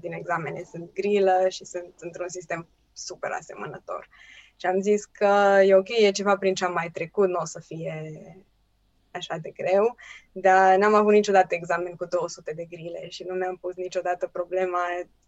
din 0.00 0.12
examene 0.12 0.62
sunt 0.70 0.92
grilă 0.92 1.46
și 1.48 1.64
sunt 1.64 1.92
într-un 1.98 2.28
sistem 2.28 2.66
super 2.92 3.30
asemănător. 3.30 4.08
Și 4.56 4.66
am 4.66 4.80
zis 4.80 5.04
că 5.04 5.60
e 5.64 5.74
ok, 5.74 5.88
e 5.88 6.10
ceva 6.10 6.36
prin 6.36 6.54
ce 6.54 6.64
am 6.64 6.72
mai 6.72 6.90
trecut, 6.92 7.28
nu 7.28 7.38
o 7.40 7.44
să 7.44 7.60
fie 7.60 8.12
așa 9.14 9.38
de 9.42 9.50
greu, 9.50 9.96
dar 10.32 10.78
n-am 10.78 10.94
avut 10.94 11.12
niciodată 11.12 11.54
examen 11.54 11.94
cu 11.94 12.04
200 12.04 12.52
de 12.56 12.64
grile 12.64 13.08
și 13.08 13.24
nu 13.28 13.34
mi-am 13.34 13.56
pus 13.60 13.74
niciodată 13.74 14.28
problema 14.32 14.80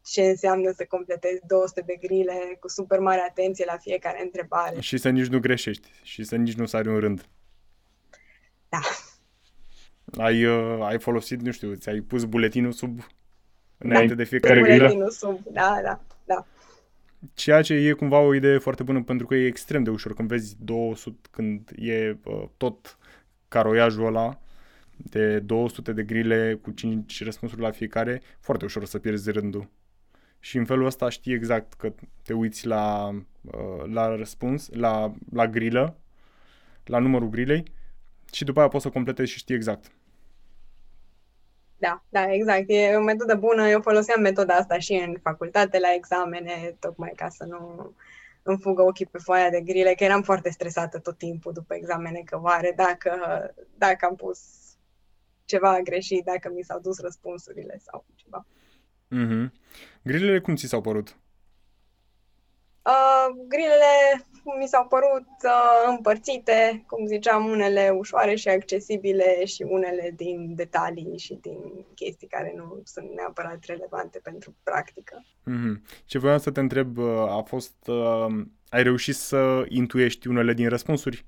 ce 0.04 0.22
înseamnă 0.22 0.72
să 0.76 0.84
completezi 0.88 1.40
200 1.46 1.80
de 1.86 1.96
grile 2.00 2.56
cu 2.60 2.68
super 2.68 2.98
mare 2.98 3.20
atenție 3.28 3.64
la 3.68 3.76
fiecare 3.76 4.22
întrebare. 4.22 4.80
Și 4.80 4.96
să 4.96 5.08
nici 5.08 5.26
nu 5.26 5.40
greșești 5.40 5.88
și 6.02 6.24
să 6.24 6.36
nici 6.36 6.54
nu 6.54 6.66
sari 6.66 6.88
un 6.88 6.98
rând. 6.98 7.26
Da. 8.68 8.80
Ai, 10.24 10.44
uh, 10.44 10.82
ai 10.82 10.98
folosit, 10.98 11.40
nu 11.40 11.50
știu, 11.50 11.74
ți-ai 11.74 12.00
pus 12.00 12.24
buletinul 12.24 12.72
sub 12.72 13.00
înainte 13.78 14.14
da, 14.14 14.22
de 14.22 14.24
fiecare 14.24 14.60
grilă? 14.60 14.76
buletinul 14.76 15.10
sub, 15.10 15.40
da, 15.44 15.80
da, 15.82 16.00
da. 16.24 16.46
Ceea 17.34 17.62
ce 17.62 17.74
e 17.74 17.92
cumva 17.92 18.18
o 18.18 18.34
idee 18.34 18.58
foarte 18.58 18.82
bună 18.82 19.02
pentru 19.02 19.26
că 19.26 19.34
e 19.34 19.46
extrem 19.46 19.82
de 19.82 19.90
ușor 19.90 20.14
când 20.14 20.28
vezi 20.28 20.56
200, 20.58 21.28
când 21.30 21.70
e 21.76 22.16
uh, 22.24 22.44
tot 22.56 22.98
caroiajul 23.48 24.06
ăla 24.06 24.38
de 24.96 25.38
200 25.38 25.92
de 25.92 26.02
grile 26.02 26.58
cu 26.62 26.70
5 26.70 27.24
răspunsuri 27.24 27.60
la 27.60 27.70
fiecare, 27.70 28.22
foarte 28.40 28.64
ușor 28.64 28.84
să 28.84 28.98
pierzi 28.98 29.30
rândul. 29.30 29.68
Și 30.40 30.56
în 30.56 30.64
felul 30.64 30.86
ăsta 30.86 31.08
știi 31.08 31.32
exact 31.32 31.72
că 31.72 31.92
te 32.22 32.32
uiți 32.32 32.66
la, 32.66 33.10
uh, 33.42 33.84
la 33.92 34.16
răspuns, 34.16 34.68
la, 34.72 35.12
la 35.32 35.46
grilă, 35.46 35.96
la 36.84 36.98
numărul 36.98 37.28
grilei 37.28 37.64
și 38.32 38.44
după 38.44 38.58
aia 38.60 38.68
poți 38.68 38.82
să 38.82 38.90
completezi 38.90 39.30
și 39.30 39.38
știi 39.38 39.54
exact. 39.54 39.90
Da, 41.78 42.02
da, 42.08 42.32
exact. 42.32 42.64
E 42.66 42.94
o 42.96 43.02
metodă 43.02 43.34
bună. 43.34 43.68
Eu 43.68 43.80
foloseam 43.80 44.20
metoda 44.20 44.54
asta 44.54 44.78
și 44.78 44.92
în 44.92 45.16
facultate, 45.22 45.78
la 45.78 45.94
examene, 45.94 46.76
tocmai 46.78 47.12
ca 47.16 47.28
să 47.28 47.44
nu 47.44 47.92
îmi 48.46 48.60
fugă 48.60 48.82
ochii 48.82 49.06
pe 49.06 49.18
foaia 49.18 49.50
de 49.50 49.60
grile, 49.60 49.94
că 49.94 50.04
eram 50.04 50.22
foarte 50.22 50.50
stresată 50.50 50.98
tot 50.98 51.18
timpul 51.18 51.52
după 51.52 51.74
examene, 51.74 52.22
că 52.24 52.40
oare 52.42 52.72
dacă, 52.76 53.10
dacă 53.78 54.06
am 54.06 54.14
pus 54.14 54.40
ceva 55.44 55.80
greșit, 55.80 56.24
dacă 56.24 56.50
mi 56.54 56.62
s-au 56.62 56.80
dus 56.80 57.00
răspunsurile 57.00 57.78
sau 57.78 58.04
ceva. 58.14 58.46
Mm-hmm. 59.14 59.52
Grilele 60.02 60.40
cum 60.40 60.56
ți 60.56 60.66
s-au 60.66 60.80
părut? 60.80 61.16
Uh, 62.86 63.44
grilele 63.48 64.24
mi 64.58 64.66
s-au 64.66 64.86
părut 64.86 65.28
uh, 65.44 65.88
împărțite, 65.88 66.84
cum 66.86 67.06
ziceam, 67.06 67.44
unele 67.44 67.94
ușoare 67.98 68.34
și 68.34 68.48
accesibile 68.48 69.44
și 69.44 69.62
unele 69.62 70.12
din 70.16 70.54
detalii 70.54 71.18
și 71.18 71.38
din 71.40 71.58
chestii 71.94 72.26
care 72.26 72.54
nu 72.56 72.80
sunt 72.84 73.10
neapărat 73.14 73.64
relevante 73.64 74.20
pentru 74.22 74.54
practică. 74.62 75.24
Mm-hmm. 75.24 76.04
Ce 76.04 76.18
voiam 76.18 76.38
să 76.38 76.50
te 76.50 76.60
întreb, 76.60 76.98
uh, 76.98 77.06
a 77.28 77.42
fost, 77.46 77.74
uh, 77.86 78.26
ai 78.68 78.82
reușit 78.82 79.14
să 79.14 79.64
intuiești 79.68 80.28
unele 80.28 80.52
din 80.52 80.68
răspunsuri? 80.68 81.24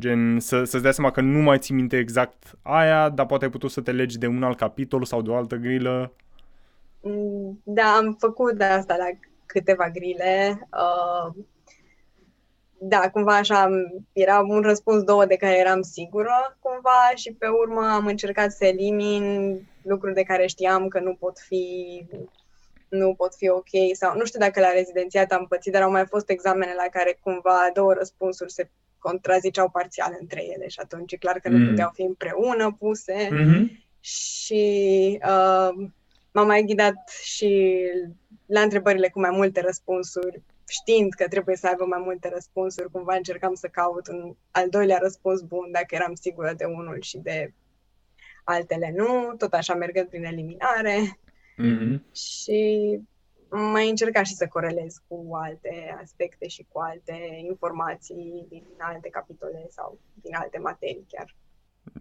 Gen, 0.00 0.40
să, 0.40 0.64
să-ți 0.64 0.82
dai 0.82 0.94
seama 0.94 1.10
că 1.10 1.20
nu 1.20 1.38
mai 1.38 1.58
ții 1.58 1.74
minte 1.74 1.98
exact 1.98 2.58
aia, 2.62 3.08
dar 3.08 3.26
poate 3.26 3.44
ai 3.44 3.50
putut 3.50 3.70
să 3.70 3.80
te 3.80 3.92
legi 3.92 4.18
de 4.18 4.26
un 4.26 4.42
alt 4.42 4.56
capitol 4.56 5.04
sau 5.04 5.22
de 5.22 5.30
o 5.30 5.36
altă 5.36 5.56
grilă? 5.56 6.12
Mm, 7.02 7.60
da, 7.64 7.82
am 7.82 8.16
făcut 8.18 8.52
de 8.52 8.64
asta 8.64 8.96
la 8.96 9.04
câteva 9.52 9.90
grile. 9.90 10.68
Uh, 10.72 11.34
da, 12.82 13.10
cumva 13.10 13.36
așa, 13.36 13.70
era 14.12 14.40
un 14.40 14.60
răspuns 14.60 15.02
două 15.02 15.26
de 15.26 15.36
care 15.36 15.58
eram 15.58 15.82
sigură 15.82 16.56
cumva 16.60 17.10
și 17.14 17.32
pe 17.32 17.46
urmă 17.46 17.90
am 17.92 18.06
încercat 18.06 18.52
să 18.52 18.64
elimin 18.64 19.56
lucruri 19.82 20.14
de 20.14 20.22
care 20.22 20.46
știam 20.46 20.88
că 20.88 21.00
nu 21.00 21.14
pot 21.14 21.38
fi 21.38 21.64
nu 22.88 23.14
pot 23.14 23.34
fi 23.34 23.48
ok 23.48 23.68
sau 23.92 24.16
nu 24.16 24.24
știu 24.24 24.38
dacă 24.38 24.60
la 24.60 24.70
rezidențiat 24.70 25.32
am 25.32 25.46
pățit, 25.48 25.72
dar 25.72 25.82
au 25.82 25.90
mai 25.90 26.06
fost 26.06 26.30
examene 26.30 26.74
la 26.76 26.88
care 26.90 27.18
cumva 27.22 27.70
două 27.74 27.92
răspunsuri 27.92 28.52
se 28.52 28.70
contraziceau 28.98 29.68
parțial 29.68 30.16
între 30.20 30.44
ele 30.44 30.68
și 30.68 30.80
atunci 30.82 31.12
e 31.12 31.16
clar 31.16 31.38
că 31.38 31.50
mm. 31.50 31.56
nu 31.56 31.68
puteau 31.68 31.90
fi 31.94 32.02
împreună 32.02 32.76
puse. 32.78 33.28
Mm-hmm. 33.28 33.88
și 34.00 35.18
uh, 35.22 35.88
m-am 36.32 36.46
mai 36.46 36.62
ghidat 36.62 37.08
și 37.22 37.80
la 38.50 38.60
întrebările 38.60 39.08
cu 39.08 39.20
mai 39.20 39.30
multe 39.30 39.60
răspunsuri, 39.60 40.42
știind 40.68 41.12
că 41.12 41.28
trebuie 41.28 41.56
să 41.56 41.66
aibă 41.66 41.84
mai 41.84 42.00
multe 42.04 42.28
răspunsuri, 42.28 42.90
cumva 42.90 43.14
încercam 43.14 43.54
să 43.54 43.68
caut 43.68 44.08
un 44.08 44.34
al 44.50 44.68
doilea 44.68 44.98
răspuns 44.98 45.40
bun 45.40 45.70
dacă 45.70 45.94
eram 45.94 46.14
sigură 46.14 46.52
de 46.56 46.64
unul 46.64 47.00
și 47.00 47.18
de 47.18 47.52
altele 48.44 48.92
nu, 48.96 49.34
tot 49.38 49.52
așa 49.52 49.74
mergând 49.74 50.08
prin 50.08 50.24
eliminare. 50.24 51.18
Mm-hmm. 51.58 52.12
Și 52.12 53.00
mai 53.50 53.88
încerca 53.88 54.22
și 54.22 54.34
să 54.34 54.46
corelez 54.46 55.02
cu 55.08 55.28
alte 55.32 55.98
aspecte 56.02 56.48
și 56.48 56.66
cu 56.72 56.78
alte 56.78 57.42
informații 57.48 58.46
din 58.48 58.64
alte 58.78 59.08
capitole 59.08 59.66
sau 59.68 59.98
din 60.14 60.34
alte 60.34 60.58
materii 60.58 61.06
chiar. 61.08 61.34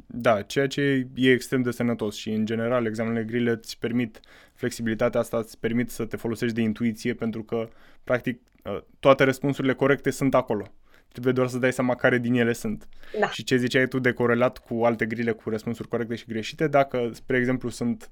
Da, 0.07 0.41
ceea 0.41 0.67
ce 0.67 1.07
e 1.15 1.31
extrem 1.31 1.61
de 1.61 1.71
sănătos 1.71 2.15
și, 2.15 2.29
în 2.29 2.45
general, 2.45 2.85
examenele 2.85 3.23
grile 3.23 3.51
îți 3.51 3.79
permit 3.79 4.19
flexibilitatea 4.53 5.19
asta, 5.19 5.37
îți 5.37 5.59
permit 5.59 5.89
să 5.89 6.05
te 6.05 6.17
folosești 6.17 6.55
de 6.55 6.61
intuiție, 6.61 7.13
pentru 7.13 7.43
că, 7.43 7.69
practic, 8.03 8.41
ă, 8.65 8.85
toate 8.99 9.23
răspunsurile 9.23 9.73
corecte 9.73 10.09
sunt 10.09 10.35
acolo. 10.35 10.73
Trebuie 11.11 11.33
doar 11.33 11.47
să 11.47 11.57
dai 11.57 11.73
seama 11.73 11.95
care 11.95 12.17
din 12.17 12.33
ele 12.33 12.53
sunt. 12.53 12.87
Da. 13.19 13.29
Și 13.29 13.43
ce 13.43 13.57
ziceai 13.57 13.87
tu 13.87 13.99
de 13.99 14.11
corelat 14.11 14.57
cu 14.57 14.83
alte 14.83 15.05
grile 15.05 15.31
cu 15.31 15.49
răspunsuri 15.49 15.87
corecte 15.87 16.15
și 16.15 16.25
greșite, 16.27 16.67
dacă, 16.67 17.09
spre 17.13 17.37
exemplu, 17.37 17.69
sunt, 17.69 18.09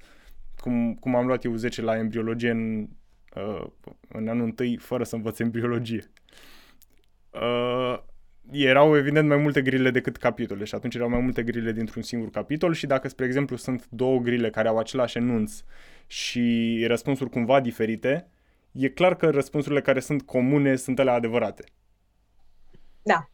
cum, 0.59 0.95
cum 0.95 1.15
am 1.15 1.25
luat 1.25 1.43
eu 1.43 1.55
10 1.55 1.81
la 1.81 1.97
embriologie 1.97 2.49
în, 2.49 2.87
uh, 3.35 3.65
în 4.07 4.27
anul 4.27 4.43
întâi, 4.43 4.77
fără 4.77 5.03
să 5.03 5.15
învăț 5.15 5.39
embriologie. 5.39 6.03
Uh, 7.29 7.99
erau 8.51 8.97
evident 8.97 9.27
mai 9.27 9.37
multe 9.37 9.61
grile 9.61 9.91
decât 9.91 10.17
capitole 10.17 10.63
și 10.63 10.75
atunci 10.75 10.95
erau 10.95 11.09
mai 11.09 11.19
multe 11.19 11.43
grile 11.43 11.71
dintr-un 11.71 12.01
singur 12.01 12.29
capitol 12.29 12.73
și 12.73 12.85
dacă, 12.85 13.07
spre 13.07 13.25
exemplu, 13.25 13.55
sunt 13.55 13.87
două 13.89 14.19
grile 14.19 14.49
care 14.49 14.67
au 14.67 14.77
același 14.77 15.17
enunț 15.17 15.61
și 16.07 16.83
răspunsuri 16.87 17.29
cumva 17.29 17.59
diferite, 17.59 18.27
e 18.71 18.89
clar 18.89 19.15
că 19.15 19.29
răspunsurile 19.29 19.81
care 19.81 19.99
sunt 19.99 20.21
comune 20.21 20.75
sunt 20.75 20.99
alea 20.99 21.13
adevărate. 21.13 21.63
Da, 23.01 23.29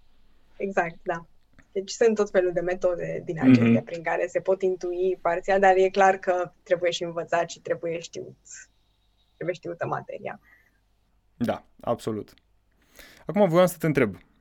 exact, 0.57 0.95
da. 1.03 1.25
Deci 1.71 1.89
sunt 1.91 2.15
tot 2.15 2.29
felul 2.29 2.51
de 2.53 2.61
metode 2.61 3.21
din 3.25 3.39
acestea 3.39 3.81
mm-hmm. 3.81 3.85
prin 3.85 4.03
care 4.03 4.27
se 4.27 4.39
pot 4.39 4.61
intui 4.61 5.17
parțial, 5.21 5.59
dar 5.59 5.75
e 5.75 5.89
clar 5.89 6.17
că 6.17 6.51
trebuie 6.63 6.91
și 6.91 7.03
învățat 7.03 7.49
și 7.49 7.59
trebuie 7.59 7.99
știut, 7.99 8.37
trebuie 9.35 9.55
știută 9.55 9.85
materia. 9.85 10.39
Da, 11.35 11.65
absolut. 11.79 12.33
Acum 13.25 13.49
voiam 13.49 13.67
să 13.67 13.77
te 13.77 13.85
întreb, 13.85 14.15
uh, 14.15 14.32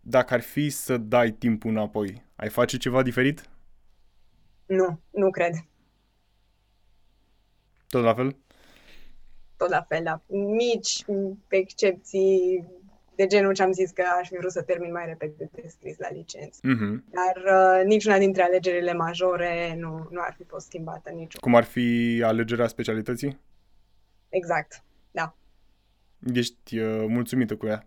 dacă 0.00 0.34
ar 0.34 0.40
fi 0.40 0.70
să 0.70 0.96
dai 0.96 1.30
timpul 1.30 1.70
înapoi, 1.70 2.24
ai 2.36 2.48
face 2.48 2.76
ceva 2.76 3.02
diferit? 3.02 3.48
Nu, 4.66 5.00
nu 5.10 5.30
cred. 5.30 5.52
Tot 7.88 8.02
la 8.02 8.14
fel? 8.14 8.36
Tot 9.56 9.68
la 9.68 9.82
fel, 9.88 10.02
da. 10.04 10.22
Mici 10.28 11.04
excepții 11.48 12.64
de 13.14 13.26
genul 13.26 13.54
ce 13.54 13.62
am 13.62 13.72
zis 13.72 13.90
că 13.90 14.02
aș 14.20 14.28
fi 14.28 14.36
vrut 14.36 14.52
să 14.52 14.62
termin 14.62 14.92
mai 14.92 15.06
repede 15.06 15.50
de 15.52 15.68
scris 15.68 15.98
la 15.98 16.10
licență. 16.10 16.60
Mm-hmm. 16.60 17.04
Dar 17.10 17.42
uh, 17.44 17.84
niciuna 17.84 18.18
dintre 18.18 18.42
alegerile 18.42 18.92
majore 18.92 19.74
nu, 19.78 20.08
nu 20.10 20.20
ar 20.20 20.34
fi 20.36 20.44
fost 20.44 20.66
schimbată 20.66 21.10
nici. 21.10 21.36
Cum 21.36 21.54
ar 21.54 21.64
fi 21.64 22.20
alegerea 22.24 22.66
specialității? 22.66 23.40
Exact, 24.28 24.82
da. 25.10 25.36
Ești 26.34 26.78
uh, 26.78 27.04
mulțumită 27.08 27.56
cu 27.56 27.66
ea? 27.66 27.86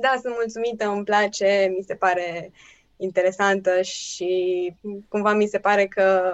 Da, 0.00 0.18
sunt 0.20 0.34
mulțumită, 0.34 0.88
îmi 0.88 1.04
place, 1.04 1.72
mi 1.76 1.84
se 1.84 1.94
pare 1.94 2.52
interesantă 2.96 3.82
și 3.82 4.72
cumva 5.08 5.32
mi 5.32 5.46
se 5.46 5.58
pare 5.58 5.86
că 5.86 6.32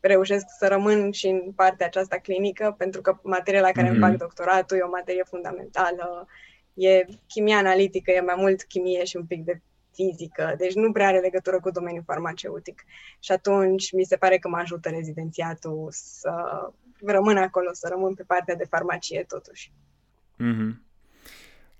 reușesc 0.00 0.44
să 0.58 0.66
rămân 0.66 1.10
și 1.10 1.26
în 1.26 1.52
partea 1.56 1.86
aceasta 1.86 2.16
clinică, 2.16 2.74
pentru 2.78 3.00
că 3.00 3.18
materia 3.22 3.60
la 3.60 3.70
care 3.70 3.86
mm-hmm. 3.86 3.90
îmi 3.90 4.00
fac 4.00 4.16
doctoratul 4.16 4.76
e 4.76 4.80
o 4.80 4.88
materie 4.88 5.22
fundamentală 5.26 6.26
e 6.74 7.04
chimia 7.26 7.56
analitică, 7.56 8.10
e 8.10 8.20
mai 8.20 8.34
mult 8.38 8.62
chimie 8.62 9.04
și 9.04 9.16
un 9.16 9.26
pic 9.26 9.44
de 9.44 9.60
fizică, 9.92 10.54
deci 10.58 10.74
nu 10.74 10.92
prea 10.92 11.06
are 11.06 11.18
legătură 11.18 11.60
cu 11.60 11.70
domeniul 11.70 12.02
farmaceutic. 12.06 12.84
Și 13.18 13.32
atunci 13.32 13.92
mi 13.92 14.04
se 14.04 14.16
pare 14.16 14.38
că 14.38 14.48
mă 14.48 14.56
ajută 14.56 14.88
rezidențiatul 14.88 15.88
să 15.90 16.32
rămân 17.04 17.36
acolo, 17.36 17.72
să 17.72 17.88
rămân 17.90 18.14
pe 18.14 18.22
partea 18.22 18.54
de 18.54 18.64
farmacie 18.64 19.24
totuși. 19.28 19.72
Mm-hmm. 20.34 20.82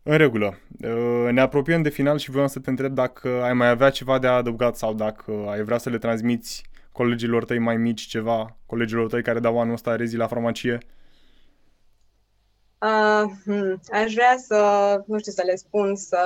În 0.06 0.16
regulă. 0.16 0.58
Uh, 0.82 1.28
ne 1.30 1.40
apropiem 1.40 1.82
de 1.82 1.88
final 1.88 2.18
și 2.18 2.30
vreau 2.30 2.48
să 2.48 2.60
te 2.60 2.70
întreb 2.70 2.92
dacă 2.92 3.42
ai 3.42 3.52
mai 3.52 3.68
avea 3.68 3.90
ceva 3.90 4.18
de 4.18 4.26
adăugat 4.26 4.76
sau 4.76 4.94
dacă 4.94 5.32
ai 5.48 5.62
vrea 5.62 5.78
să 5.78 5.90
le 5.90 5.98
transmiți 5.98 6.62
colegilor 6.92 7.44
tăi 7.44 7.58
mai 7.58 7.76
mici 7.76 8.00
ceva, 8.00 8.56
colegilor 8.66 9.08
tăi 9.08 9.22
care 9.22 9.40
dau 9.40 9.60
anul 9.60 9.72
ăsta 9.72 9.96
rezi 9.96 10.16
la 10.16 10.26
farmacie. 10.26 10.78
Uh, 12.78 13.24
hmm, 13.44 13.80
aș 13.92 14.12
vrea 14.12 14.36
să, 14.38 14.58
nu 15.06 15.18
știu, 15.18 15.32
să 15.32 15.42
le 15.44 15.56
spun 15.56 15.96
să, 15.96 16.18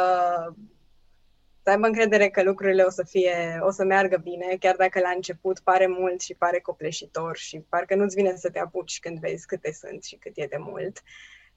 să 1.62 1.71
aibă 1.71 1.87
încredere 1.87 2.29
că 2.29 2.43
lucrurile 2.43 2.83
o 2.83 2.91
să 2.91 3.05
fie, 3.05 3.59
o 3.61 3.71
să 3.71 3.85
meargă 3.85 4.17
bine, 4.17 4.57
chiar 4.61 4.77
dacă 4.77 5.01
la 5.01 5.11
început 5.14 5.59
pare 5.59 5.87
mult 5.87 6.21
și 6.21 6.35
pare 6.35 6.61
copleșitor 6.61 7.37
și 7.37 7.64
parcă 7.69 7.95
nu-ți 7.95 8.14
vine 8.14 8.35
să 8.37 8.51
te 8.51 8.59
apuci 8.59 8.99
când 9.01 9.19
vezi 9.19 9.47
câte 9.47 9.73
sunt 9.73 10.05
și 10.05 10.17
cât 10.17 10.33
e 10.35 10.47
de 10.47 10.59
mult. 10.59 11.03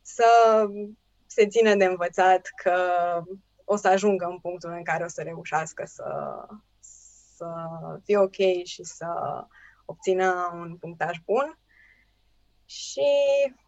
Să 0.01 0.25
se 1.33 1.47
țină 1.47 1.75
de 1.75 1.85
învățat 1.85 2.49
că 2.55 2.75
o 3.65 3.75
să 3.75 3.87
ajungă 3.87 4.25
în 4.25 4.39
punctul 4.39 4.71
în 4.71 4.83
care 4.83 5.03
o 5.03 5.07
să 5.07 5.21
reușească 5.21 5.83
să, 5.85 6.05
să 7.35 7.47
fie 8.03 8.17
ok 8.17 8.63
și 8.63 8.83
să 8.83 9.07
obțină 9.85 10.51
un 10.53 10.75
punctaj 10.75 11.17
bun. 11.25 11.57
Și 12.65 13.09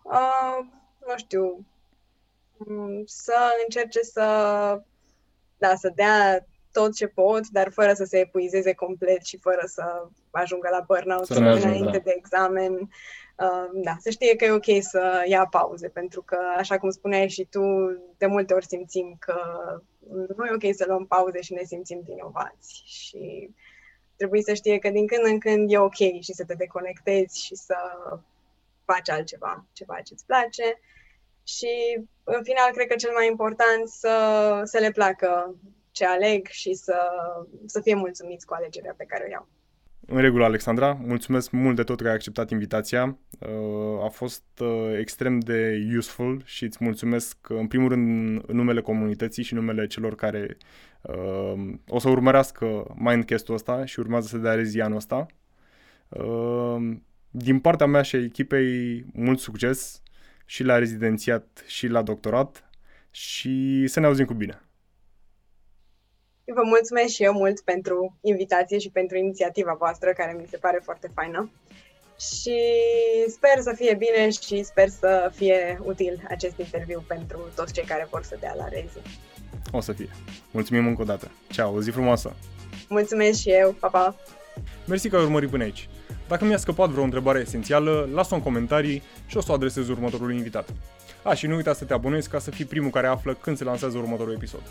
uh, 0.03 0.65
nu 1.07 1.17
știu, 1.17 1.65
mm, 2.57 3.03
să 3.05 3.37
încerce 3.63 4.01
să, 4.01 4.21
da, 5.57 5.75
să 5.75 5.91
dea 5.95 6.45
tot 6.71 6.95
ce 6.95 7.07
pot, 7.07 7.47
dar 7.47 7.71
fără 7.71 7.93
să 7.93 8.03
se 8.03 8.19
epuizeze 8.19 8.73
complet 8.73 9.25
și 9.25 9.37
fără 9.37 9.61
să 9.65 10.07
ajungă 10.31 10.69
la 10.71 10.79
burnout 10.79 11.25
să 11.25 11.39
înainte 11.39 11.97
da. 11.97 12.03
de 12.03 12.13
examen. 12.17 12.73
Uh, 12.73 12.87
da, 13.73 13.95
să 13.99 14.09
știe 14.09 14.35
că 14.35 14.45
e 14.45 14.51
ok 14.51 14.81
să 14.81 15.23
ia 15.27 15.45
pauze, 15.45 15.87
pentru 15.87 16.21
că, 16.21 16.37
așa 16.57 16.77
cum 16.77 16.89
spuneai 16.89 17.29
și 17.29 17.45
tu, 17.45 17.61
de 18.17 18.25
multe 18.25 18.53
ori 18.53 18.65
simțim 18.65 19.15
că 19.19 19.41
nu 20.35 20.45
e 20.45 20.53
ok 20.53 20.75
să 20.75 20.85
luăm 20.87 21.05
pauze 21.05 21.41
și 21.41 21.53
ne 21.53 21.63
simțim 21.63 22.01
vinovați. 22.05 22.81
Și 22.85 23.49
trebuie 24.15 24.41
să 24.41 24.53
știe 24.53 24.79
că 24.79 24.89
din 24.89 25.07
când 25.07 25.25
în 25.25 25.39
când 25.39 25.71
e 25.71 25.77
ok 25.77 25.95
și 25.95 26.33
să 26.33 26.45
te 26.45 26.53
deconectezi 26.53 27.45
și 27.45 27.55
să 27.55 27.75
faci 28.85 29.09
altceva, 29.09 29.65
ceva 29.73 30.01
ce-ți 30.01 30.25
place 30.25 30.79
și 31.43 31.99
în 32.23 32.43
final 32.43 32.71
cred 32.71 32.87
că 32.87 32.95
cel 32.95 33.11
mai 33.11 33.27
important 33.27 33.87
să, 33.87 34.61
să 34.63 34.79
le 34.79 34.91
placă 34.91 35.55
ce 35.91 36.05
aleg 36.05 36.47
și 36.47 36.73
să, 36.73 36.97
să 37.65 37.81
fie 37.81 37.95
mulțumiți 37.95 38.45
cu 38.45 38.53
alegerea 38.53 38.93
pe 38.97 39.05
care 39.05 39.23
o 39.23 39.29
iau. 39.29 39.47
În 40.13 40.21
regulă, 40.21 40.43
Alexandra, 40.43 40.93
mulțumesc 41.05 41.51
mult 41.51 41.75
de 41.75 41.83
tot 41.83 42.01
că 42.01 42.07
ai 42.07 42.13
acceptat 42.13 42.49
invitația. 42.49 43.17
Uh, 43.39 44.03
a 44.03 44.07
fost 44.07 44.43
uh, 44.59 44.97
extrem 44.99 45.39
de 45.39 45.87
useful 45.97 46.41
și 46.45 46.63
îți 46.63 46.77
mulțumesc 46.79 47.37
în 47.49 47.67
primul 47.67 47.89
rând 47.89 48.07
în 48.47 48.55
numele 48.55 48.81
comunității 48.81 49.43
și 49.43 49.53
numele 49.53 49.87
celor 49.87 50.15
care 50.15 50.57
uh, 51.01 51.53
o 51.87 51.99
să 51.99 52.09
urmărească 52.09 52.93
Mindcast-ul 52.95 53.55
ăsta 53.55 53.85
și 53.85 53.99
urmează 53.99 54.27
să 54.27 54.37
dea 54.37 54.53
rezi 54.53 54.81
anul 54.81 54.97
ăsta. 54.97 55.25
Din 57.29 57.59
partea 57.59 57.85
mea 57.85 58.01
și 58.01 58.15
a 58.15 58.23
echipei, 58.23 59.05
mult 59.13 59.39
succes 59.39 60.01
și 60.45 60.63
la 60.63 60.77
rezidențiat 60.77 61.63
și 61.67 61.87
la 61.87 62.01
doctorat 62.01 62.69
și 63.11 63.87
să 63.87 63.99
ne 63.99 64.05
auzim 64.05 64.25
cu 64.25 64.33
bine. 64.33 64.61
Vă 66.45 66.61
mulțumesc 66.63 67.13
și 67.13 67.23
eu 67.23 67.33
mult 67.33 67.59
pentru 67.59 68.17
invitație 68.21 68.79
și 68.79 68.89
pentru 68.89 69.17
inițiativa 69.17 69.75
voastră, 69.79 70.13
care 70.13 70.35
mi 70.39 70.47
se 70.49 70.57
pare 70.57 70.79
foarte 70.83 71.11
faină. 71.13 71.49
Și 72.19 72.59
sper 73.27 73.61
să 73.61 73.73
fie 73.75 73.95
bine 73.95 74.29
și 74.29 74.63
sper 74.63 74.87
să 74.87 75.31
fie 75.35 75.79
util 75.83 76.21
acest 76.29 76.57
interviu 76.57 77.03
pentru 77.07 77.39
toți 77.55 77.73
cei 77.73 77.83
care 77.83 78.07
vor 78.11 78.23
să 78.23 78.37
dea 78.39 78.53
la 78.57 78.67
rezi. 78.67 78.97
O 79.71 79.81
să 79.81 79.93
fie. 79.93 80.09
Mulțumim 80.51 80.87
încă 80.87 81.01
o 81.01 81.05
dată. 81.05 81.31
Ceau, 81.51 81.75
o 81.75 81.81
zi 81.81 81.89
frumoasă! 81.89 82.35
Mulțumesc 82.89 83.39
și 83.39 83.49
eu, 83.49 83.71
pa, 83.71 83.87
pa! 83.87 84.15
Mersi 84.87 85.09
că 85.09 85.17
ai 85.17 85.23
urmărit 85.23 85.49
până 85.49 85.63
aici. 85.63 85.89
Dacă 86.27 86.45
mi-a 86.45 86.57
scăpat 86.57 86.89
vreo 86.89 87.03
întrebare 87.03 87.39
esențială, 87.39 88.09
lasă-o 88.13 88.37
în 88.37 88.43
comentarii 88.43 89.03
și 89.25 89.37
o 89.37 89.41
să 89.41 89.51
o 89.51 89.53
adresez 89.53 89.89
următorului 89.89 90.35
invitat. 90.35 90.69
A, 91.23 91.33
și 91.33 91.47
nu 91.47 91.55
uita 91.55 91.73
să 91.73 91.85
te 91.85 91.93
abonezi 91.93 92.29
ca 92.29 92.39
să 92.39 92.51
fii 92.51 92.65
primul 92.65 92.89
care 92.89 93.07
află 93.07 93.33
când 93.33 93.57
se 93.57 93.63
lansează 93.63 93.97
următorul 93.97 94.33
episod. 94.33 94.61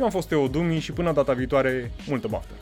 Eu 0.00 0.06
am 0.06 0.12
fost 0.12 0.28
Teo 0.28 0.48
Dumi 0.48 0.78
și 0.78 0.92
până 0.92 1.12
data 1.12 1.32
viitoare, 1.32 1.90
multă 2.06 2.28
baftă! 2.28 2.52